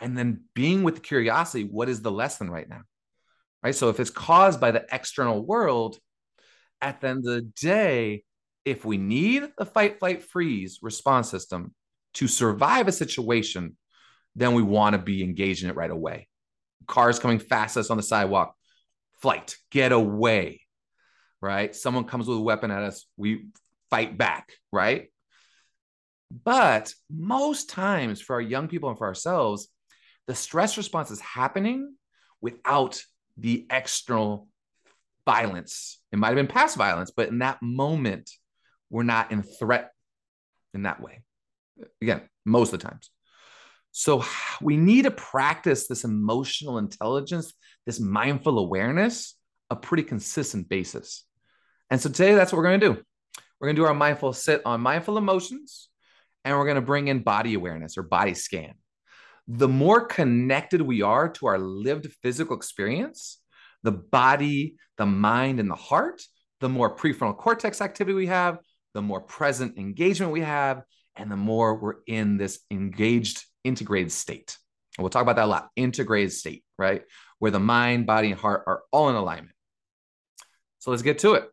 and 0.00 0.16
then 0.16 0.42
being 0.54 0.82
with 0.82 0.96
the 0.96 1.00
curiosity, 1.00 1.64
what 1.64 1.88
is 1.88 2.02
the 2.02 2.10
lesson 2.10 2.50
right 2.50 2.68
now? 2.68 2.82
Right. 3.62 3.74
So 3.74 3.88
if 3.88 3.98
it's 3.98 4.10
caused 4.10 4.60
by 4.60 4.72
the 4.72 4.84
external 4.92 5.44
world, 5.44 5.98
at 6.82 7.00
the 7.00 7.08
end 7.08 7.18
of 7.20 7.24
the 7.24 7.50
day, 7.56 8.24
if 8.64 8.84
we 8.84 8.98
need 8.98 9.48
the 9.56 9.64
fight, 9.64 9.98
flight, 9.98 10.22
freeze 10.22 10.80
response 10.82 11.30
system 11.30 11.74
to 12.14 12.28
survive 12.28 12.88
a 12.88 12.92
situation, 12.92 13.76
then 14.36 14.52
we 14.54 14.62
want 14.62 14.94
to 14.94 14.98
be 14.98 15.22
engaged 15.22 15.64
in 15.64 15.70
it 15.70 15.76
right 15.76 15.90
away. 15.90 16.28
Cars 16.86 17.18
coming 17.18 17.38
fast 17.38 17.76
us 17.78 17.88
on 17.88 17.96
the 17.96 18.02
sidewalk, 18.02 18.54
flight, 19.22 19.56
get 19.70 19.92
away 19.92 20.60
right? 21.44 21.74
Someone 21.74 22.04
comes 22.04 22.26
with 22.26 22.38
a 22.38 22.42
weapon 22.42 22.70
at 22.70 22.82
us, 22.82 23.06
we 23.16 23.46
fight 23.90 24.16
back, 24.16 24.52
right? 24.72 25.10
But 26.30 26.92
most 27.10 27.68
times 27.68 28.20
for 28.20 28.34
our 28.34 28.40
young 28.40 28.66
people 28.66 28.88
and 28.88 28.98
for 28.98 29.06
ourselves, 29.06 29.68
the 30.26 30.34
stress 30.34 30.76
response 30.76 31.10
is 31.10 31.20
happening 31.20 31.94
without 32.40 33.00
the 33.36 33.66
external 33.70 34.48
violence. 35.26 36.00
It 36.12 36.18
might 36.18 36.28
have 36.28 36.36
been 36.36 36.46
past 36.46 36.76
violence, 36.76 37.12
but 37.14 37.28
in 37.28 37.38
that 37.38 37.62
moment, 37.62 38.30
we're 38.90 39.02
not 39.02 39.30
in 39.30 39.42
threat 39.42 39.90
in 40.72 40.82
that 40.82 41.00
way. 41.00 41.22
Again, 42.00 42.22
most 42.44 42.72
of 42.72 42.80
the 42.80 42.88
times. 42.88 43.10
So 43.92 44.24
we 44.60 44.76
need 44.76 45.02
to 45.02 45.10
practice 45.10 45.86
this 45.86 46.04
emotional 46.04 46.78
intelligence, 46.78 47.52
this 47.86 48.00
mindful 48.00 48.58
awareness, 48.58 49.36
a 49.70 49.76
pretty 49.76 50.02
consistent 50.02 50.68
basis. 50.68 51.24
And 51.90 52.00
so 52.00 52.08
today, 52.08 52.34
that's 52.34 52.52
what 52.52 52.58
we're 52.58 52.64
going 52.64 52.80
to 52.80 52.94
do. 52.94 53.02
We're 53.60 53.68
going 53.68 53.76
to 53.76 53.82
do 53.82 53.86
our 53.86 53.94
mindful 53.94 54.32
sit 54.32 54.62
on 54.64 54.80
mindful 54.80 55.18
emotions, 55.18 55.88
and 56.44 56.56
we're 56.56 56.64
going 56.64 56.76
to 56.76 56.82
bring 56.82 57.08
in 57.08 57.20
body 57.20 57.54
awareness 57.54 57.96
or 57.96 58.02
body 58.02 58.34
scan. 58.34 58.74
The 59.46 59.68
more 59.68 60.06
connected 60.06 60.80
we 60.80 61.02
are 61.02 61.28
to 61.30 61.46
our 61.46 61.58
lived 61.58 62.10
physical 62.22 62.56
experience, 62.56 63.38
the 63.82 63.92
body, 63.92 64.76
the 64.96 65.06
mind, 65.06 65.60
and 65.60 65.70
the 65.70 65.74
heart, 65.74 66.22
the 66.60 66.68
more 66.68 66.96
prefrontal 66.96 67.36
cortex 67.36 67.80
activity 67.80 68.14
we 68.14 68.26
have, 68.26 68.58
the 68.94 69.02
more 69.02 69.20
present 69.20 69.78
engagement 69.78 70.32
we 70.32 70.40
have, 70.40 70.82
and 71.16 71.30
the 71.30 71.36
more 71.36 71.74
we're 71.76 71.96
in 72.06 72.38
this 72.38 72.60
engaged, 72.70 73.44
integrated 73.64 74.12
state. 74.12 74.56
And 74.96 75.02
we'll 75.02 75.10
talk 75.10 75.22
about 75.22 75.36
that 75.36 75.44
a 75.44 75.46
lot 75.46 75.70
integrated 75.76 76.32
state, 76.32 76.64
right? 76.78 77.02
Where 77.38 77.50
the 77.50 77.60
mind, 77.60 78.06
body, 78.06 78.30
and 78.30 78.40
heart 78.40 78.64
are 78.66 78.82
all 78.92 79.10
in 79.10 79.16
alignment. 79.16 79.54
So 80.78 80.90
let's 80.90 81.02
get 81.02 81.18
to 81.20 81.34
it. 81.34 81.50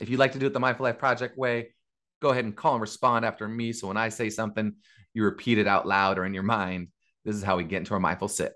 If 0.00 0.08
you'd 0.08 0.18
like 0.18 0.32
to 0.32 0.38
do 0.38 0.46
it 0.46 0.52
the 0.52 0.60
Mindful 0.60 0.84
Life 0.84 0.98
Project 0.98 1.36
way, 1.36 1.74
go 2.20 2.30
ahead 2.30 2.44
and 2.44 2.56
call 2.56 2.74
and 2.74 2.80
respond 2.80 3.24
after 3.24 3.48
me. 3.48 3.72
So 3.72 3.88
when 3.88 3.96
I 3.96 4.08
say 4.08 4.30
something, 4.30 4.74
you 5.14 5.24
repeat 5.24 5.58
it 5.58 5.66
out 5.66 5.86
loud 5.86 6.18
or 6.18 6.24
in 6.24 6.34
your 6.34 6.42
mind. 6.42 6.88
This 7.24 7.36
is 7.36 7.42
how 7.42 7.56
we 7.56 7.64
get 7.64 7.78
into 7.78 7.94
our 7.94 8.00
mindful 8.00 8.28
sit. 8.28 8.52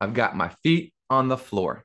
I've 0.00 0.14
got 0.14 0.36
my 0.36 0.50
feet 0.62 0.92
on 1.08 1.28
the 1.28 1.36
floor. 1.36 1.84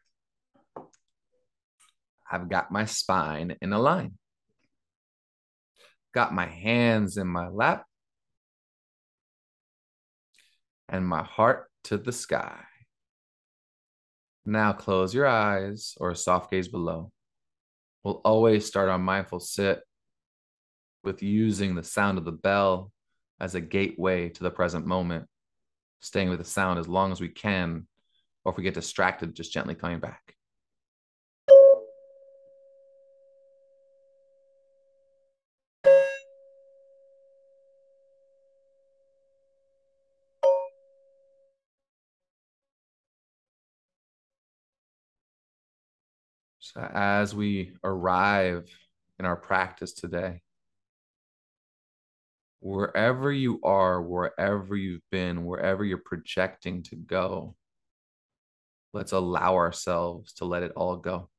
I've 2.30 2.50
got 2.50 2.72
my 2.72 2.86
spine 2.86 3.56
in 3.62 3.74
a 3.74 3.80
line. 3.80 4.18
Got 6.14 6.34
my 6.34 6.46
hands 6.46 7.18
in 7.18 7.28
my 7.28 7.50
lap 7.50 7.86
and 10.88 11.08
my 11.08 11.24
heart 11.24 11.70
to 11.86 11.98
the 11.98 12.12
sky. 12.12 12.64
Now 14.46 14.74
close 14.74 15.14
your 15.14 15.28
eyes 15.28 15.96
or 16.00 16.16
soft 16.16 16.50
gaze 16.52 16.68
below. 16.68 17.12
We'll 18.04 18.22
always 18.26 18.66
start 18.66 18.90
our 18.90 18.98
mindful 18.98 19.40
sit 19.40 19.82
with 21.04 21.22
using 21.22 21.76
the 21.76 21.84
sound 21.84 22.18
of 22.18 22.26
the 22.26 22.32
bell 22.32 22.92
as 23.40 23.56
a 23.56 23.62
gateway 23.62 24.30
to 24.30 24.44
the 24.44 24.52
present 24.52 24.86
moment, 24.86 25.28
staying 26.00 26.30
with 26.30 26.40
the 26.40 26.46
sound 26.46 26.80
as 26.80 26.88
long 26.88 27.12
as 27.12 27.22
we 27.22 27.30
can, 27.30 27.88
or 28.44 28.52
if 28.52 28.58
we 28.58 28.64
get 28.64 28.74
distracted, 28.74 29.36
just 29.36 29.54
gently 29.54 29.76
coming 29.76 30.00
back. 30.00 30.36
As 46.94 47.36
we 47.36 47.74
arrive 47.84 48.70
in 49.18 49.26
our 49.26 49.36
practice 49.36 49.94
today, 49.94 50.42
wherever 52.60 53.32
you 53.32 53.60
are, 53.64 54.02
wherever 54.02 54.76
you've 54.76 55.08
been, 55.12 55.46
wherever 55.46 55.84
you're 55.84 55.98
projecting 55.98 56.84
to 56.84 56.96
go, 56.96 57.56
let's 58.94 59.12
allow 59.12 59.56
ourselves 59.56 60.34
to 60.34 60.46
let 60.46 60.64
it 60.64 60.72
all 60.76 60.98
go 60.98 61.30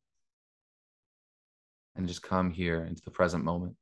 and 1.97 2.09
just 2.09 2.23
come 2.23 2.51
here 2.51 2.85
into 2.85 3.03
the 3.05 3.11
present 3.11 3.45
moment. 3.45 3.77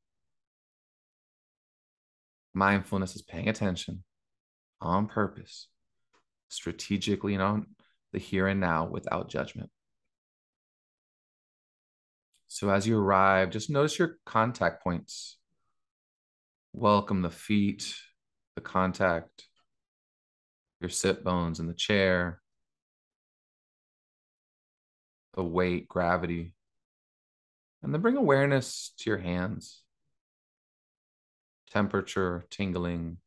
Mindfulness 2.54 3.14
is 3.14 3.22
paying 3.22 3.48
attention 3.48 4.02
on 4.80 5.06
purpose, 5.06 5.68
strategically 6.48 7.34
and 7.34 7.42
on 7.42 7.66
the 8.12 8.18
here 8.18 8.46
and 8.46 8.60
now 8.60 8.86
without 8.86 9.28
judgment. 9.28 9.70
So 12.48 12.70
as 12.70 12.86
you 12.86 12.98
arrive, 12.98 13.50
just 13.50 13.68
notice 13.68 13.98
your 13.98 14.16
contact 14.24 14.82
points. 14.82 15.36
Welcome 16.72 17.20
the 17.20 17.30
feet, 17.30 17.94
the 18.54 18.62
contact, 18.62 19.44
your 20.80 20.88
sit 20.88 21.22
bones 21.22 21.60
in 21.60 21.66
the 21.66 21.74
chair, 21.74 22.40
the 25.34 25.44
weight, 25.44 25.88
gravity. 25.88 26.54
And 27.82 27.92
then 27.92 28.00
bring 28.00 28.16
awareness 28.16 28.92
to 28.98 29.10
your 29.10 29.18
hands, 29.18 29.82
temperature, 31.70 32.46
tingling, 32.50 33.18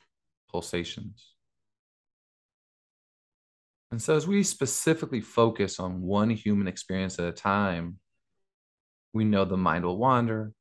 pulsations. 0.50 1.34
And 3.92 4.02
so, 4.02 4.16
as 4.16 4.26
we 4.26 4.42
specifically 4.42 5.22
focus 5.22 5.80
on 5.80 6.02
one 6.02 6.32
human 6.32 6.68
experience 6.68 7.20
at 7.20 7.26
a 7.26 7.32
time, 7.32 8.00
we 9.14 9.24
know 9.24 9.46
the 9.46 9.58
mind 9.58 9.86
will 9.86 9.98
wander, 9.98 10.54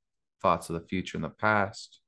thoughts 0.43 0.69
of 0.69 0.75
the 0.75 0.87
future 0.89 1.17
and 1.17 1.25
the 1.25 1.31
past. 1.31 2.01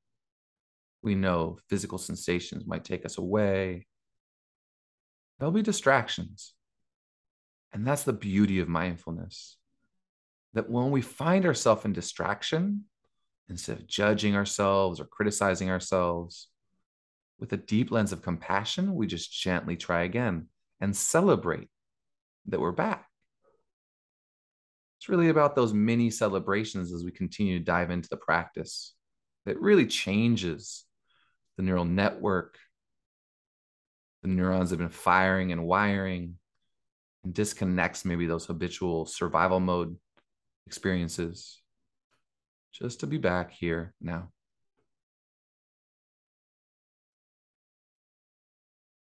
We 1.03 1.15
know 1.15 1.59
physical 1.69 1.99
sensations 1.99 2.67
might 2.67 2.85
take 2.85 3.05
us 3.05 3.19
away. 3.19 3.87
There'll 5.39 5.53
be 5.53 5.63
distractions. 5.63 6.55
And 7.73 7.87
that's 7.87 8.05
the 8.05 8.13
beauty 8.13 8.61
of 8.61 8.69
mindfulness. 8.69 9.57
That 10.55 10.71
when 10.71 10.91
we 10.91 11.01
find 11.01 11.47
ourselves 11.47 11.85
in 11.85 11.93
distraction, 11.93 12.85
instead 13.49 13.79
of 13.79 13.87
judging 13.87 14.37
ourselves 14.37 15.01
or 15.01 15.05
criticizing 15.05 15.71
ourselves, 15.71 16.49
with 17.39 17.53
a 17.53 17.57
deep 17.57 17.91
lens 17.91 18.13
of 18.13 18.23
compassion, 18.23 18.95
we 18.95 19.07
just 19.07 19.33
gently 19.33 19.77
try 19.77 20.03
again 20.03 20.47
and 20.81 20.95
celebrate 20.95 21.69
that 22.47 22.61
we're 22.61 22.71
back. 22.71 23.07
It's 25.03 25.09
really 25.09 25.31
about 25.31 25.57
those 25.57 25.75
mini 25.75 26.11
celebrations 26.11 26.93
as 26.93 27.03
we 27.03 27.11
continue 27.11 27.59
to 27.59 27.65
dive 27.65 27.91
into 27.91 28.09
the 28.09 28.17
practice 28.17 28.95
that 29.47 29.61
really 29.61 29.85
changes 29.85 30.85
the 31.57 31.65
neural 31.65 31.85
network. 31.85 32.57
The 34.23 34.29
neurons 34.29 34.71
have 34.71 34.79
been 34.79 34.91
firing 34.91 35.51
and 35.51 35.65
wiring 35.65 36.37
and 37.25 37.35
disconnects 37.35 38.05
maybe 38.05 38.27
those 38.27 38.47
habitual 38.47 39.07
survival 39.07 39.59
mode 39.59 39.97
experiences 40.69 41.61
just 42.71 43.01
to 43.01 43.09
be 43.09 43.19
back 43.19 43.51
here 43.51 43.95
now. 44.01 44.29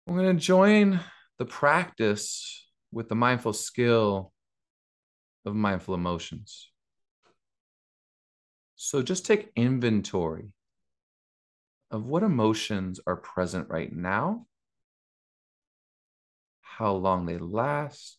We're 0.07 0.23
going 0.23 0.39
to 0.39 0.41
join 0.41 1.01
the 1.41 1.47
practice 1.47 2.65
with 2.93 3.09
the 3.09 3.17
mindful 3.17 3.55
skill 3.55 4.33
of 5.45 5.55
mindful 5.55 5.95
emotions. 5.95 6.71
So 8.77 9.03
just 9.03 9.27
take 9.27 9.53
inventory 9.57 10.53
of 11.91 12.07
what 12.07 12.23
emotions 12.23 13.01
are 13.07 13.17
present 13.17 13.69
right 13.69 13.93
now, 13.93 14.47
how 16.61 16.93
long 16.93 17.27
they 17.27 17.37
last, 17.37 18.19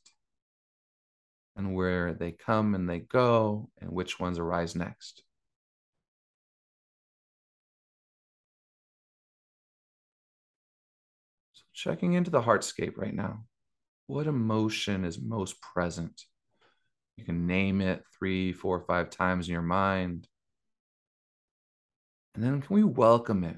and 1.56 1.74
where 1.76 2.14
they 2.14 2.32
come 2.32 2.76
and 2.76 2.90
they 2.90 3.00
go, 3.00 3.70
and 3.80 3.92
which 3.92 4.20
ones 4.20 4.40
arise 4.40 4.76
next. 4.76 5.24
So, 11.54 11.64
checking 11.74 12.14
into 12.14 12.32
the 12.32 12.42
heartscape 12.42 12.98
right 12.98 13.14
now. 13.14 13.46
What 14.08 14.28
emotion 14.28 15.06
is 15.06 15.20
most 15.20 15.62
present? 15.62 16.26
You 17.18 17.26
can 17.26 17.46
name 17.46 17.82
it 17.82 18.04
three, 18.18 18.52
four, 18.54 18.80
five 18.82 19.10
times 19.10 19.48
in 19.48 19.54
your 19.54 19.62
mind. 19.62 20.28
And 22.34 22.44
then 22.44 22.62
can 22.62 22.76
we 22.76 22.84
welcome 22.84 23.44
it 23.44 23.58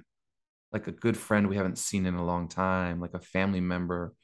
like 0.71 0.87
a 0.87 0.91
good 0.91 1.15
friend 1.15 1.47
we 1.47 1.55
haven't 1.55 1.77
seen 1.77 2.05
in 2.05 2.15
a 2.15 2.25
long 2.25 2.47
time, 2.47 2.99
like 2.99 3.13
a 3.13 3.19
family 3.19 3.61
member 3.61 4.15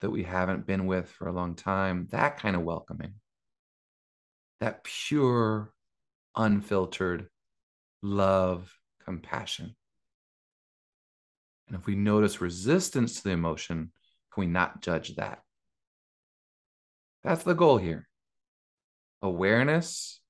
that 0.00 0.10
we 0.10 0.24
haven't 0.24 0.66
been 0.66 0.86
with 0.86 1.08
for 1.08 1.28
a 1.28 1.32
long 1.32 1.54
time? 1.54 2.08
That 2.10 2.38
kind 2.38 2.56
of 2.56 2.62
welcoming. 2.62 3.14
That 4.60 4.84
pure, 4.84 5.72
unfiltered 6.36 7.28
love, 8.02 8.76
compassion. 9.04 9.76
And 11.68 11.76
if 11.76 11.86
we 11.86 11.94
notice 11.94 12.40
resistance 12.40 13.16
to 13.16 13.24
the 13.24 13.30
emotion, 13.30 13.92
can 14.32 14.40
we 14.40 14.46
not 14.46 14.82
judge 14.82 15.16
that? 15.16 15.42
That's 17.22 17.44
the 17.44 17.54
goal 17.54 17.78
here 17.78 18.08
awareness 19.22 20.20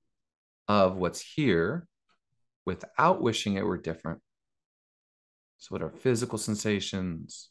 of 0.68 0.96
what's 0.96 1.20
here 1.20 1.87
without 2.64 3.20
wishing 3.20 3.56
it 3.56 3.64
were 3.64 3.78
different. 3.78 4.20
So, 5.58 5.68
what 5.70 5.82
are 5.82 5.90
physical 5.90 6.38
sensations, 6.38 7.50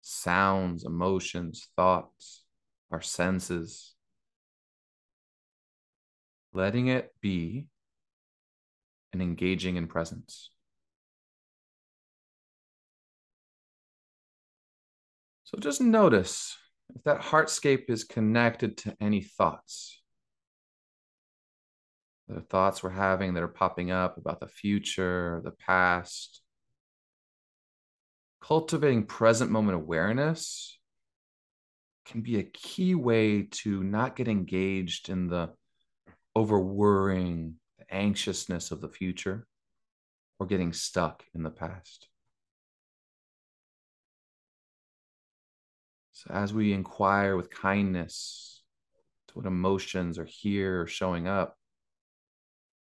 sounds, 0.00 0.84
emotions, 0.84 1.68
thoughts, 1.76 2.44
our 2.90 3.02
senses? 3.02 3.94
Letting 6.52 6.88
it 6.88 7.14
be 7.20 7.66
and 9.12 9.20
engaging 9.20 9.76
in 9.76 9.86
presence. 9.86 10.50
So, 15.44 15.58
just 15.58 15.80
notice 15.80 16.56
if 16.94 17.02
that 17.04 17.20
heartscape 17.20 17.90
is 17.90 18.04
connected 18.04 18.78
to 18.78 18.96
any 19.00 19.20
thoughts 19.20 19.97
the 22.28 22.42
thoughts 22.42 22.82
we're 22.82 22.90
having 22.90 23.34
that 23.34 23.42
are 23.42 23.48
popping 23.48 23.90
up 23.90 24.18
about 24.18 24.40
the 24.40 24.48
future, 24.48 25.40
the 25.44 25.50
past. 25.50 26.42
Cultivating 28.42 29.04
present 29.04 29.50
moment 29.50 29.76
awareness 29.76 30.78
can 32.06 32.20
be 32.20 32.38
a 32.38 32.42
key 32.42 32.94
way 32.94 33.42
to 33.42 33.82
not 33.82 34.16
get 34.16 34.28
engaged 34.28 35.08
in 35.08 35.28
the 35.28 35.50
over 36.34 36.58
worrying, 36.60 37.56
the 37.78 37.94
anxiousness 37.94 38.70
of 38.70 38.80
the 38.80 38.88
future, 38.88 39.46
or 40.38 40.46
getting 40.46 40.72
stuck 40.72 41.24
in 41.34 41.42
the 41.42 41.50
past. 41.50 42.08
So, 46.12 46.30
as 46.32 46.52
we 46.52 46.72
inquire 46.72 47.36
with 47.36 47.50
kindness 47.50 48.62
to 49.28 49.34
what 49.34 49.46
emotions 49.46 50.18
are 50.18 50.24
here 50.24 50.82
or 50.82 50.86
showing 50.86 51.28
up, 51.28 51.57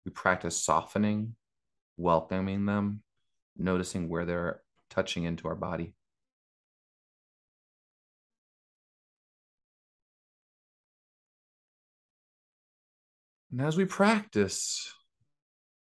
we 0.05 0.11
practice 0.11 0.57
softening, 0.57 1.35
welcoming 1.97 2.65
them, 2.65 3.01
noticing 3.57 4.09
where 4.09 4.25
they're 4.25 4.61
touching 4.89 5.23
into 5.23 5.47
our 5.47 5.55
body. 5.55 5.93
And 13.51 13.61
as 13.61 13.77
we 13.77 13.85
practice, 13.85 14.91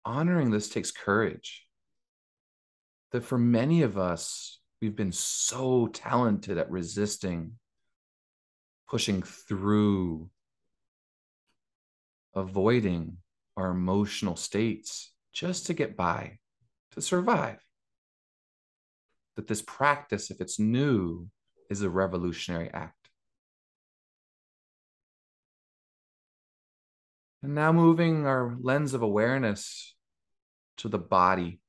honoring 0.04 0.50
this 0.50 0.68
takes 0.68 0.90
courage. 0.90 1.66
That 3.10 3.24
for 3.24 3.38
many 3.38 3.82
of 3.82 3.98
us, 3.98 4.60
we've 4.80 4.94
been 4.94 5.12
so 5.12 5.88
talented 5.88 6.56
at 6.56 6.70
resisting, 6.70 7.52
pushing 8.88 9.22
through, 9.22 10.30
avoiding, 12.34 13.16
our 13.58 13.70
emotional 13.70 14.36
states 14.36 15.12
just 15.32 15.66
to 15.66 15.74
get 15.74 15.96
by, 15.96 16.38
to 16.92 17.02
survive. 17.02 17.58
That 19.34 19.48
this 19.48 19.62
practice, 19.62 20.30
if 20.30 20.40
it's 20.40 20.60
new, 20.60 21.28
is 21.68 21.82
a 21.82 21.90
revolutionary 21.90 22.70
act. 22.72 22.94
And 27.42 27.54
now 27.54 27.72
moving 27.72 28.26
our 28.26 28.56
lens 28.60 28.94
of 28.94 29.02
awareness 29.02 29.94
to 30.78 30.88
the 30.88 30.98
body. 30.98 31.60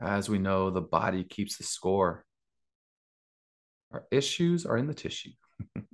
As 0.00 0.28
we 0.28 0.38
know, 0.38 0.70
the 0.70 0.80
body 0.80 1.24
keeps 1.24 1.56
the 1.56 1.64
score. 1.64 2.24
Our 3.92 4.04
issues 4.12 4.64
are 4.64 4.76
in 4.76 4.86
the 4.86 4.94
tissue. 4.94 5.30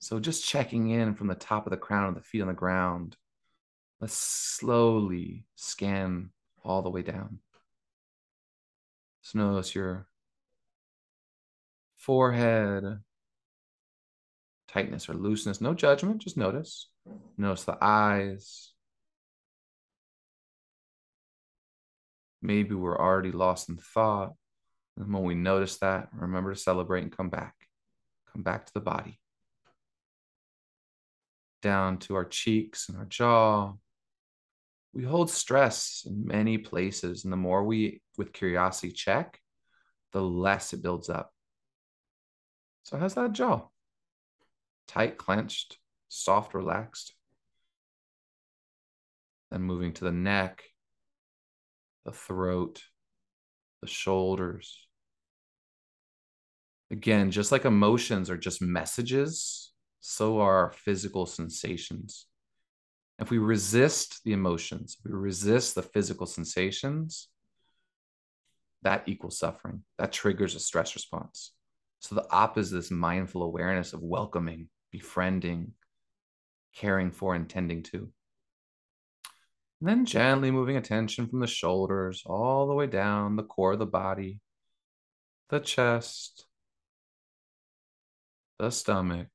So 0.00 0.20
just 0.20 0.46
checking 0.46 0.90
in 0.90 1.14
from 1.14 1.26
the 1.26 1.34
top 1.34 1.66
of 1.66 1.70
the 1.70 1.76
crown 1.76 2.08
of 2.08 2.14
the 2.14 2.20
feet 2.20 2.42
on 2.42 2.48
the 2.48 2.54
ground. 2.54 3.16
Let's 4.00 4.16
slowly 4.16 5.44
scan 5.56 6.30
all 6.64 6.82
the 6.82 6.90
way 6.90 7.02
down. 7.02 7.40
So 9.22 9.40
notice 9.40 9.74
your 9.74 10.06
forehead, 11.96 12.84
tightness 14.68 15.08
or 15.08 15.14
looseness. 15.14 15.60
No 15.60 15.74
judgment, 15.74 16.22
just 16.22 16.36
notice. 16.36 16.88
Notice 17.36 17.64
the 17.64 17.76
eyes. 17.80 18.72
Maybe 22.40 22.76
we're 22.76 22.98
already 22.98 23.32
lost 23.32 23.68
in 23.68 23.78
thought. 23.78 24.34
And 24.96 25.12
when 25.12 25.24
we 25.24 25.34
notice 25.34 25.78
that, 25.78 26.08
remember 26.12 26.54
to 26.54 26.58
celebrate 26.58 27.02
and 27.02 27.16
come 27.16 27.30
back. 27.30 27.54
Come 28.32 28.42
back 28.42 28.66
to 28.66 28.72
the 28.72 28.80
body 28.80 29.18
down 31.62 31.98
to 31.98 32.14
our 32.14 32.24
cheeks 32.24 32.88
and 32.88 32.98
our 32.98 33.04
jaw. 33.04 33.72
We 34.92 35.04
hold 35.04 35.30
stress 35.30 36.04
in 36.06 36.26
many 36.26 36.58
places, 36.58 37.24
and 37.24 37.32
the 37.32 37.36
more 37.36 37.64
we, 37.64 38.00
with 38.16 38.32
curiosity, 38.32 38.92
check, 38.92 39.40
the 40.12 40.22
less 40.22 40.72
it 40.72 40.82
builds 40.82 41.08
up. 41.08 41.32
So, 42.84 42.96
how's 42.96 43.14
that 43.14 43.32
jaw? 43.32 43.68
Tight, 44.86 45.18
clenched, 45.18 45.78
soft, 46.08 46.54
relaxed. 46.54 47.14
Then 49.50 49.62
moving 49.62 49.92
to 49.94 50.04
the 50.04 50.12
neck, 50.12 50.62
the 52.04 52.12
throat, 52.12 52.82
the 53.82 53.88
shoulders. 53.88 54.86
Again, 56.90 57.30
just 57.30 57.52
like 57.52 57.66
emotions 57.66 58.30
are 58.30 58.38
just 58.38 58.62
messages 58.62 59.72
so 60.00 60.40
are 60.40 60.56
our 60.56 60.70
physical 60.70 61.26
sensations. 61.26 62.26
If 63.18 63.30
we 63.30 63.38
resist 63.38 64.20
the 64.24 64.32
emotions, 64.32 64.96
we 65.04 65.12
resist 65.12 65.74
the 65.74 65.82
physical 65.82 66.26
sensations, 66.26 67.28
that 68.82 69.04
equals 69.06 69.38
suffering. 69.38 69.82
That 69.98 70.12
triggers 70.12 70.54
a 70.54 70.60
stress 70.60 70.94
response. 70.94 71.52
So 72.00 72.14
the 72.14 72.30
opposite 72.30 72.78
is 72.78 72.90
mindful 72.90 73.42
awareness 73.42 73.92
of 73.92 74.02
welcoming, 74.02 74.68
befriending, 74.92 75.72
caring 76.74 77.10
for, 77.10 77.34
and 77.34 77.48
tending 77.48 77.82
to. 77.84 78.08
And 79.80 79.88
then 79.88 80.06
gently 80.06 80.50
moving 80.50 80.76
attention 80.76 81.28
from 81.28 81.40
the 81.40 81.46
shoulders 81.46 82.22
all 82.24 82.68
the 82.68 82.74
way 82.74 82.86
down 82.86 83.36
the 83.36 83.42
core 83.42 83.72
of 83.72 83.78
the 83.78 83.86
body, 83.86 84.40
the 85.50 85.60
chest, 85.60 86.46
the 88.58 88.70
stomach, 88.70 89.28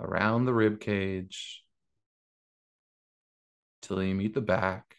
around 0.00 0.44
the 0.44 0.54
rib 0.54 0.80
cage, 0.80 1.62
till 3.82 4.02
you 4.02 4.14
meet 4.14 4.34
the 4.34 4.40
back, 4.40 4.96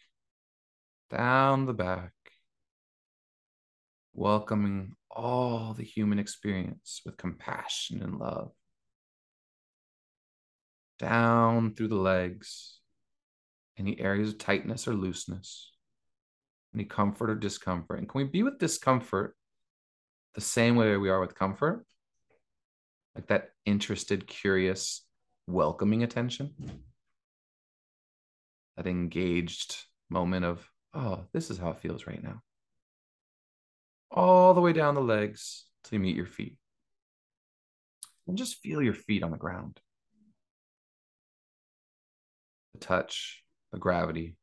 down 1.10 1.66
the 1.66 1.74
back, 1.74 2.12
welcoming 4.14 4.94
all 5.10 5.74
the 5.74 5.84
human 5.84 6.18
experience 6.18 7.02
with 7.04 7.16
compassion 7.16 8.02
and 8.02 8.18
love. 8.18 8.52
Down 10.98 11.74
through 11.74 11.88
the 11.88 11.96
legs, 11.96 12.78
any 13.78 14.00
areas 14.00 14.30
of 14.30 14.38
tightness 14.38 14.86
or 14.86 14.94
looseness, 14.94 15.72
any 16.74 16.84
comfort 16.84 17.30
or 17.30 17.34
discomfort. 17.34 17.98
And 17.98 18.08
can 18.08 18.18
we 18.18 18.24
be 18.24 18.42
with 18.42 18.58
discomfort 18.58 19.34
the 20.34 20.40
same 20.40 20.76
way 20.76 20.96
we 20.96 21.10
are 21.10 21.20
with 21.20 21.34
comfort? 21.34 21.84
Like 23.14 23.26
that 23.28 23.50
interested, 23.66 24.26
curious, 24.26 25.04
welcoming 25.46 26.02
attention. 26.02 26.54
That 28.76 28.86
engaged 28.86 29.76
moment 30.08 30.44
of, 30.44 30.66
oh, 30.94 31.24
this 31.32 31.50
is 31.50 31.58
how 31.58 31.70
it 31.70 31.80
feels 31.80 32.06
right 32.06 32.22
now. 32.22 32.42
All 34.10 34.54
the 34.54 34.60
way 34.60 34.72
down 34.72 34.94
the 34.94 35.00
legs 35.00 35.64
till 35.84 35.98
you 35.98 36.02
meet 36.02 36.16
your 36.16 36.26
feet. 36.26 36.56
And 38.26 38.38
just 38.38 38.60
feel 38.60 38.82
your 38.82 38.94
feet 38.94 39.22
on 39.22 39.30
the 39.30 39.36
ground. 39.36 39.80
The 42.72 42.80
touch, 42.80 43.42
the 43.72 43.78
gravity. 43.78 44.36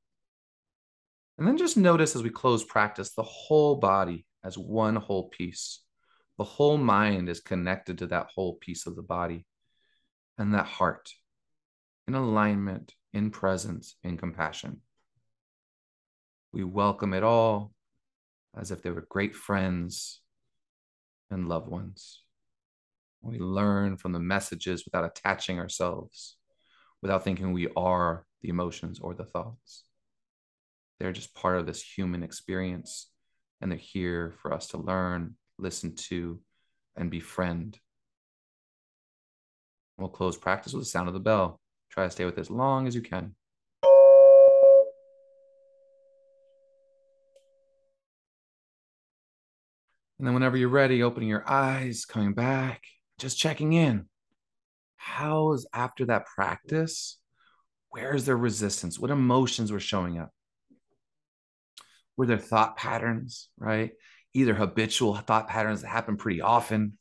And 1.38 1.48
then 1.48 1.58
just 1.58 1.78
notice 1.78 2.16
as 2.16 2.24
we 2.24 2.30
close 2.30 2.64
practice 2.64 3.14
the 3.14 3.24
whole 3.24 3.78
body 3.78 4.26
as 4.44 4.58
one 4.58 4.96
whole 4.96 5.30
piece. 5.30 5.82
The 6.40 6.46
whole 6.46 6.78
mind 6.78 7.28
is 7.28 7.42
connected 7.42 7.98
to 7.98 8.08
that 8.08 8.30
whole 8.34 8.54
piece 8.56 8.88
of 8.88 8.96
the 8.96 9.04
body 9.04 9.46
and 10.38 10.54
that 10.54 10.68
heart 10.68 11.12
in 12.08 12.16
alignment, 12.16 12.94
in 13.12 13.30
presence, 13.30 13.98
in 14.06 14.18
compassion. 14.18 14.80
We 16.54 16.64
welcome 16.64 17.14
it 17.14 17.24
all 17.24 17.74
as 18.58 18.72
if 18.72 18.82
they 18.82 18.90
were 18.90 19.06
great 19.10 19.36
friends 19.36 20.22
and 21.30 21.50
loved 21.50 21.68
ones. 21.68 22.24
We 23.22 23.38
learn 23.38 23.98
from 23.98 24.14
the 24.14 24.20
messages 24.22 24.86
without 24.86 25.04
attaching 25.04 25.60
ourselves, 25.60 26.38
without 27.02 27.26
thinking 27.26 27.52
we 27.52 27.68
are 27.76 28.26
the 28.42 28.48
emotions 28.48 28.98
or 29.02 29.14
the 29.14 29.26
thoughts. 29.26 29.84
They're 31.02 31.12
just 31.12 31.36
part 31.36 31.58
of 31.58 31.66
this 31.66 31.84
human 31.84 32.24
experience, 32.24 33.12
and 33.60 33.70
they're 33.70 33.78
here 33.78 34.36
for 34.42 34.54
us 34.54 34.68
to 34.68 34.78
learn, 34.78 35.36
listen 35.60 35.96
to, 35.96 36.40
and 36.96 37.12
befriend. 37.12 37.80
We'll 39.98 40.10
close 40.10 40.38
practice 40.38 40.74
with 40.74 40.84
the 40.84 40.90
sound 40.90 41.08
of 41.08 41.14
the 41.14 41.20
bell. 41.20 41.60
Try 41.90 42.06
to 42.06 42.12
stay 42.12 42.26
with 42.26 42.38
it 42.38 42.42
as 42.42 42.50
long 42.50 42.88
as 42.88 42.96
you 42.96 43.02
can. 43.02 43.36
And 50.18 50.28
then, 50.28 50.34
whenever 50.34 50.58
you're 50.58 50.70
ready, 50.70 51.02
opening 51.02 51.30
your 51.30 51.50
eyes, 51.50 52.06
coming 52.06 52.34
back, 52.34 52.84
just 53.20 53.38
checking 53.38 53.74
in. 53.74 54.06
How 54.98 55.54
is 55.54 55.66
after 55.74 56.06
that 56.06 56.26
practice? 56.26 57.18
Where 57.90 58.14
is 58.14 58.26
there 58.26 58.38
resistance? 58.38 59.00
What 59.00 59.12
emotions 59.12 59.72
were 59.72 59.80
showing 59.80 60.20
up? 60.20 60.32
Were 62.18 62.26
there 62.26 62.38
thought 62.38 62.76
patterns, 62.76 63.50
right? 63.58 63.92
Either 64.34 64.54
habitual 64.54 65.16
thought 65.16 65.48
patterns 65.48 65.82
that 65.82 65.88
happen 65.88 66.18
pretty 66.18 66.42
often 66.42 66.98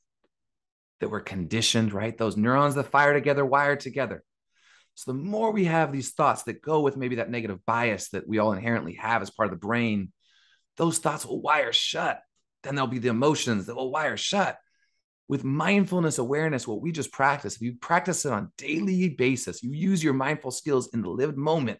that 1.01 1.11
were 1.11 1.21
conditioned, 1.21 1.93
right? 1.93 2.17
Those 2.17 2.37
neurons 2.37 2.75
that 2.75 2.91
fire 2.91 3.13
together, 3.13 3.45
wire 3.45 3.77
together. 3.77 4.25
So 4.95 5.13
the 5.13 5.19
more 5.19 5.53
we 5.53 5.67
have 5.67 5.93
these 5.93 6.11
thoughts 6.11 6.43
that 6.45 6.63
go 6.63 6.81
with 6.81 6.97
maybe 6.97 7.17
that 7.17 7.31
negative 7.31 7.65
bias 7.65 8.09
that 8.09 8.27
we 8.27 8.39
all 8.39 8.53
inherently 8.53 8.95
have 8.95 9.23
as 9.23 9.31
part 9.31 9.47
of 9.47 9.53
the 9.53 9.65
brain, 9.65 10.13
those 10.77 10.99
thoughts 10.99 11.25
will 11.25 11.41
wire 11.41 11.73
shut. 11.73 12.21
Then 12.65 12.75
there'll 12.75 12.89
be 12.89 12.99
the 12.99 13.09
emotions 13.09 13.67
that 13.67 13.77
will 13.77 13.93
wire 13.93 14.17
shut. 14.17 14.59
With 15.29 15.45
mindfulness 15.45 16.19
awareness, 16.19 16.67
what 16.67 16.81
we 16.81 16.91
just 16.91 17.13
practice, 17.13 17.57
if 17.57 17.63
you 17.63 17.75
practice 17.75 18.25
it 18.25 18.33
on 18.33 18.51
daily 18.57 19.11
basis, 19.11 19.63
you 19.63 19.73
use 19.73 20.03
your 20.03 20.15
mindful 20.15 20.51
skills 20.51 20.89
in 20.95 21.03
the 21.03 21.11
lived 21.11 21.37
moment, 21.37 21.79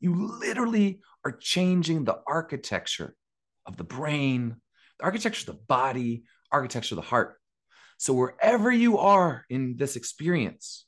you 0.00 0.14
literally 0.40 1.00
are 1.24 1.32
changing 1.32 2.04
the 2.04 2.20
architecture 2.26 3.14
of 3.66 3.76
the 3.76 3.84
brain, 3.84 4.56
architecture 5.00 5.50
of 5.50 5.56
the 5.56 5.62
body, 5.64 6.24
architecture 6.50 6.94
the 6.94 7.02
heart. 7.02 7.36
So 7.98 8.12
wherever 8.12 8.70
you 8.70 8.98
are 8.98 9.44
in 9.48 9.76
this 9.76 9.96
experience, 9.96 10.86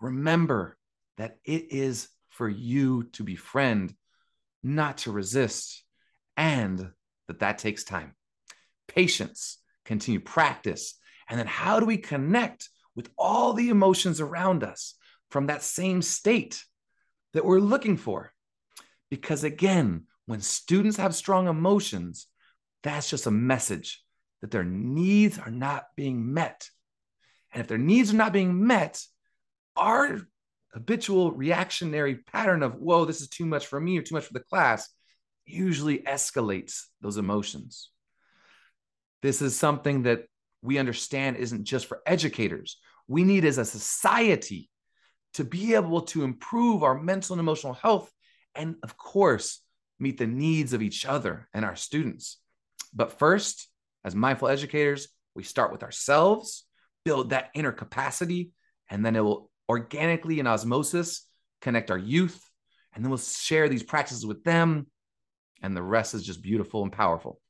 remember 0.00 0.76
that 1.16 1.36
it 1.44 1.72
is 1.72 2.08
for 2.30 2.48
you 2.48 3.04
to 3.12 3.24
befriend, 3.24 3.94
not 4.62 4.98
to 4.98 5.12
resist, 5.12 5.84
and 6.36 6.90
that 7.28 7.40
that 7.40 7.58
takes 7.58 7.84
time 7.84 8.14
patience, 8.88 9.58
continue 9.84 10.20
practice. 10.20 10.94
And 11.28 11.38
then 11.38 11.46
how 11.46 11.78
do 11.78 11.86
we 11.86 11.96
connect 11.96 12.68
with 12.96 13.08
all 13.16 13.52
the 13.52 13.68
emotions 13.68 14.20
around 14.20 14.64
us 14.64 14.94
from 15.30 15.46
that 15.46 15.62
same 15.62 16.02
state 16.02 16.64
that 17.32 17.44
we're 17.44 17.60
looking 17.60 17.96
for? 17.96 18.32
Because 19.10 19.44
again, 19.44 20.06
when 20.26 20.40
students 20.40 20.96
have 20.96 21.14
strong 21.14 21.46
emotions, 21.46 22.26
that's 22.82 23.10
just 23.10 23.26
a 23.26 23.30
message 23.30 24.02
that 24.40 24.50
their 24.50 24.64
needs 24.64 25.38
are 25.38 25.50
not 25.50 25.84
being 25.96 26.32
met. 26.32 26.68
And 27.52 27.60
if 27.60 27.68
their 27.68 27.78
needs 27.78 28.12
are 28.12 28.16
not 28.16 28.32
being 28.32 28.66
met, 28.66 29.02
our 29.76 30.20
habitual 30.72 31.32
reactionary 31.32 32.16
pattern 32.16 32.62
of, 32.62 32.74
whoa, 32.74 33.04
this 33.04 33.20
is 33.20 33.28
too 33.28 33.44
much 33.44 33.66
for 33.66 33.80
me 33.80 33.98
or 33.98 34.02
too 34.02 34.14
much 34.14 34.24
for 34.24 34.32
the 34.32 34.40
class, 34.40 34.88
usually 35.44 35.98
escalates 35.98 36.84
those 37.00 37.16
emotions. 37.16 37.90
This 39.22 39.42
is 39.42 39.56
something 39.56 40.04
that 40.04 40.24
we 40.62 40.78
understand 40.78 41.36
isn't 41.36 41.64
just 41.64 41.86
for 41.86 42.00
educators. 42.06 42.78
We 43.08 43.24
need 43.24 43.44
as 43.44 43.58
a 43.58 43.64
society 43.64 44.70
to 45.34 45.44
be 45.44 45.74
able 45.74 46.02
to 46.02 46.22
improve 46.22 46.82
our 46.82 46.98
mental 46.98 47.34
and 47.34 47.40
emotional 47.40 47.74
health 47.74 48.10
and, 48.54 48.76
of 48.82 48.96
course, 48.96 49.60
meet 49.98 50.18
the 50.18 50.26
needs 50.26 50.72
of 50.72 50.82
each 50.82 51.04
other 51.04 51.48
and 51.52 51.64
our 51.64 51.76
students. 51.76 52.38
But 52.94 53.18
first, 53.18 53.68
as 54.04 54.14
mindful 54.14 54.48
educators, 54.48 55.08
we 55.34 55.42
start 55.42 55.72
with 55.72 55.82
ourselves, 55.82 56.64
build 57.04 57.30
that 57.30 57.50
inner 57.54 57.72
capacity, 57.72 58.50
and 58.88 59.04
then 59.04 59.16
it 59.16 59.20
will 59.20 59.50
organically 59.68 60.40
in 60.40 60.46
osmosis 60.46 61.26
connect 61.60 61.90
our 61.90 61.98
youth. 61.98 62.42
And 62.92 63.04
then 63.04 63.10
we'll 63.10 63.18
share 63.18 63.68
these 63.68 63.84
practices 63.84 64.26
with 64.26 64.42
them. 64.42 64.86
And 65.62 65.76
the 65.76 65.82
rest 65.82 66.14
is 66.14 66.24
just 66.24 66.42
beautiful 66.42 66.82
and 66.82 66.90
powerful. 66.90 67.40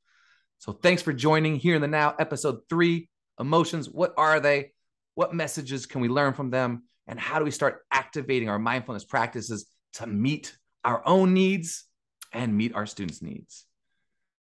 So 0.59 0.73
thanks 0.73 1.01
for 1.01 1.13
joining 1.13 1.55
here 1.55 1.75
in 1.75 1.81
the 1.81 1.87
now, 1.87 2.13
episode 2.19 2.59
three 2.69 3.09
emotions. 3.39 3.89
What 3.89 4.13
are 4.17 4.39
they? 4.39 4.73
What 5.15 5.33
messages 5.33 5.87
can 5.87 6.01
we 6.01 6.09
learn 6.09 6.33
from 6.33 6.51
them? 6.51 6.83
And 7.07 7.19
how 7.19 7.39
do 7.39 7.45
we 7.45 7.51
start 7.51 7.81
activating 7.91 8.49
our 8.49 8.59
mindfulness 8.59 9.03
practices 9.03 9.65
to 9.93 10.05
meet 10.05 10.55
our 10.85 11.01
own 11.05 11.33
needs 11.33 11.85
and 12.31 12.55
meet 12.55 12.75
our 12.75 12.85
students' 12.85 13.23
needs? 13.23 13.65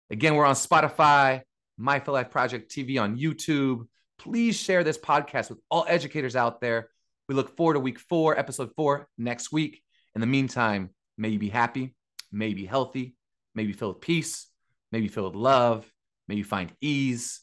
Again, 0.10 0.36
we're 0.36 0.46
on 0.46 0.56
Spotify, 0.56 1.42
Mindful 1.78 2.14
Life 2.14 2.30
Project 2.30 2.72
TV 2.72 3.02
on 3.02 3.18
YouTube. 3.18 3.88
Please 4.18 4.56
share 4.56 4.84
this 4.84 4.98
podcast 4.98 5.50
with 5.50 5.60
all 5.70 5.86
educators 5.88 6.36
out 6.36 6.62
there. 6.62 6.90
We 7.28 7.36
look 7.36 7.56
forward 7.56 7.74
to 7.74 7.80
week 7.80 8.00
four, 8.00 8.38
episode 8.38 8.72
four 8.76 9.08
next 9.18 9.52
week. 9.52 9.82
In 10.16 10.22
the 10.22 10.28
meantime, 10.28 10.92
may 11.18 11.30
you 11.30 11.40
be 11.40 11.50
happy, 11.50 11.96
may 12.32 12.48
you 12.48 12.56
be 12.56 12.66
healthy, 12.66 13.16
may 13.54 13.64
you 13.64 13.70
be 13.70 13.74
filled 13.74 13.96
with 13.96 14.02
peace, 14.02 14.48
may 14.92 15.00
you 15.00 15.06
be 15.06 15.14
filled 15.14 15.34
with 15.34 15.42
love, 15.42 15.92
May 16.28 16.36
you 16.36 16.44
find 16.44 16.72
ease, 16.82 17.42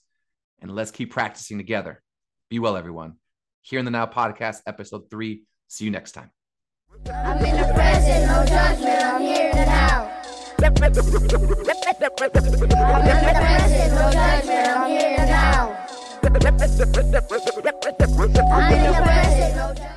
and 0.61 0.71
let's 0.71 0.91
keep 0.91 1.11
practicing 1.11 1.57
together. 1.57 2.03
Be 2.51 2.59
well, 2.59 2.77
everyone. 2.77 3.15
Here 3.63 3.79
in 3.79 3.87
the 3.87 3.91
Now 3.91 4.05
Podcast, 4.07 4.61
episode 4.67 5.11
three. 5.11 5.45
See 5.69 5.87
you 5.87 5.91
next 5.91 6.13
time. 6.13 6.31
I'm 7.07 7.45
in 7.45 7.57
the 7.57 7.73
present, 7.73 8.27
no 8.27 8.45
judgment. 8.45 9.03
I'm 9.03 9.23
here 9.23 9.55
now. 9.55 10.11
I'm 11.95 12.33
in 12.33 12.43
the 12.43 13.31
present, 13.31 13.95
no 19.55 19.73
judgment. 19.73 19.94